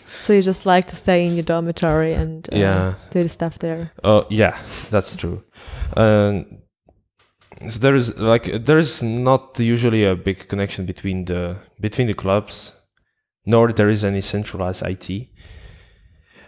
[0.08, 2.94] So you just like to stay in your dormitory and uh, Yeah.
[3.10, 3.92] do the stuff there.
[4.04, 4.58] uh, yeah
[4.90, 5.42] that's true
[5.96, 6.44] um,
[7.68, 12.14] so there is like there is not usually a big connection between the between the
[12.14, 12.74] clubs
[13.46, 15.28] nor there is any centralized IT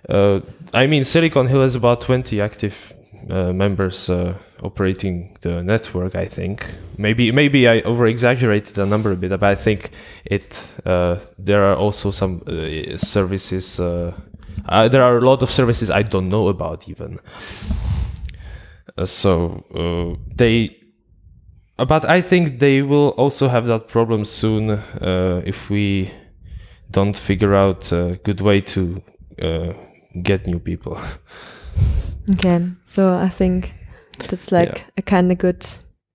[0.09, 0.41] uh,
[0.75, 2.95] I mean Silicon Hill has about 20 active
[3.31, 6.67] uh, members uh, operating the network I think
[6.99, 9.91] maybe maybe I over exaggerated the number a bit but I think
[10.25, 14.13] it uh, there are also some uh, services uh,
[14.69, 17.19] uh, there are a lot of services I don't know about even
[18.97, 19.65] uh, so
[20.37, 20.77] they
[21.77, 24.83] but I think they will also have that problem soon
[25.47, 26.11] if we
[26.91, 29.03] don't figure out a good way to
[30.23, 30.99] get new people.
[32.35, 33.73] Okay, so I think
[34.29, 34.85] that's like Yeah.
[34.99, 35.67] a kind of good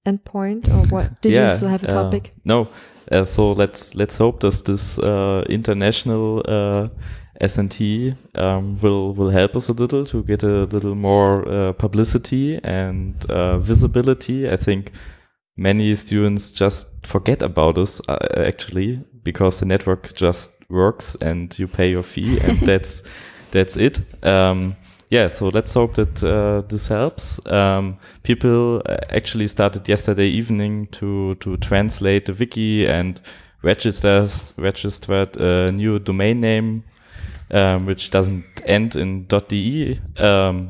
[0.06, 0.68] endpoint.
[0.70, 1.22] Or what?
[1.22, 2.34] Did you still have a uh, topic?
[2.46, 2.68] no.
[3.12, 6.88] Uh, so let's let's hope that this uh, international uh,
[7.40, 12.60] SNT um, will will help us a little to get a little more uh, publicity
[12.64, 14.50] and uh, visibility.
[14.50, 14.92] I think
[15.58, 21.68] many students just forget about us uh, actually because the network just works and you
[21.68, 23.04] pay your fee and that's
[23.52, 24.00] that's it.
[24.24, 24.76] Um,
[25.10, 27.40] yeah, so let's hope that uh, this helps.
[27.52, 33.22] Um, people uh, actually started yesterday evening to to translate the wiki and
[33.62, 36.84] registers registered a new domain name,
[37.52, 40.00] um, which doesn't end in .de.
[40.18, 40.70] Um,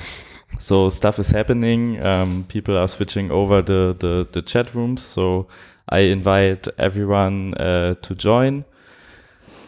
[0.58, 2.02] so stuff is happening.
[2.04, 5.02] Um, people are switching over the, the the chat rooms.
[5.02, 5.48] So
[5.90, 8.64] I invite everyone uh, to join.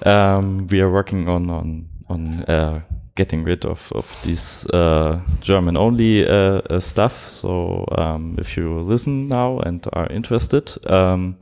[0.07, 2.81] Um, we are working on on on uh,
[3.19, 7.29] getting rid of of this uh, German only uh, uh, stuff.
[7.29, 11.37] So um, if you listen now and are interested, um,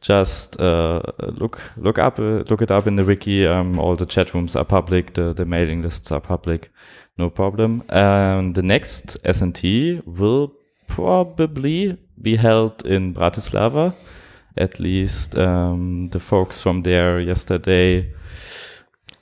[0.00, 1.02] just uh,
[1.38, 3.46] look look up uh, look it up in the wiki.
[3.46, 5.12] Um, all the chat rooms are public.
[5.14, 6.70] The, the mailing lists are public.
[7.18, 7.82] No problem.
[7.90, 10.52] And the next SNT will
[10.88, 13.94] probably be held in Bratislava.
[14.56, 18.12] At least um, the folks from there yesterday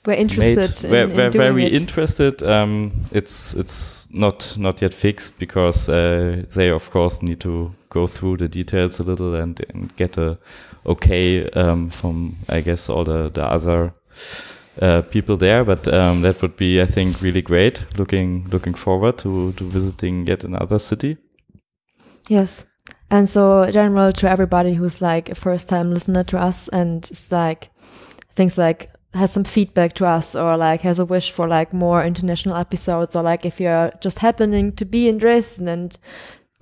[0.03, 1.73] We're interested made, we're, in we're very it.
[1.73, 2.41] interested.
[2.41, 8.07] Um, it's it's not not yet fixed because uh, they of course need to go
[8.07, 10.39] through the details a little and, and get a
[10.87, 13.93] okay um, from I guess all the the other
[14.81, 15.63] uh, people there.
[15.63, 17.85] But um, that would be I think really great.
[17.95, 21.17] Looking looking forward to to visiting yet another city.
[22.27, 22.65] Yes.
[23.11, 27.31] And so general to everybody who's like a first time listener to us and is
[27.31, 27.69] like
[28.35, 32.03] things like has some feedback to us or like has a wish for like more
[32.03, 35.97] international episodes or like if you're just happening to be in Dresden and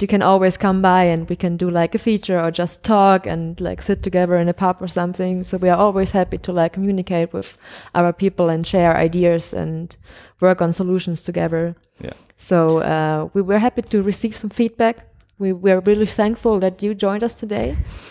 [0.02, 3.28] you can always come by and we can do like a feature or just talk
[3.28, 5.44] and like sit together in a pub or something.
[5.44, 7.58] So we are always happy to like communicate with
[7.94, 9.96] our people and share ideas and
[10.40, 11.76] work on solutions together.
[12.00, 12.14] Yeah.
[12.38, 15.06] So uh, we were happy to receive some feedback.
[15.40, 17.68] We were really thankful that you joined us today.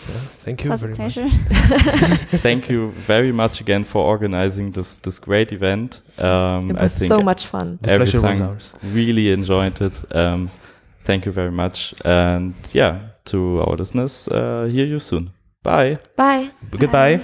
[0.09, 1.13] Yeah, thank It you was very much.
[1.13, 1.29] pleasure.
[2.37, 6.01] Thank you very much again for organizing this this great event.
[6.17, 7.77] Um, It I was think so much fun.
[7.81, 8.75] The pleasure was ours.
[8.95, 10.03] really enjoyed it.
[10.15, 10.49] Um,
[11.05, 15.29] thank you very much, and yeah, to our listeners, uh, hear you soon.
[15.63, 15.97] Bye.
[16.17, 16.49] Bye.
[16.71, 17.19] Goodbye.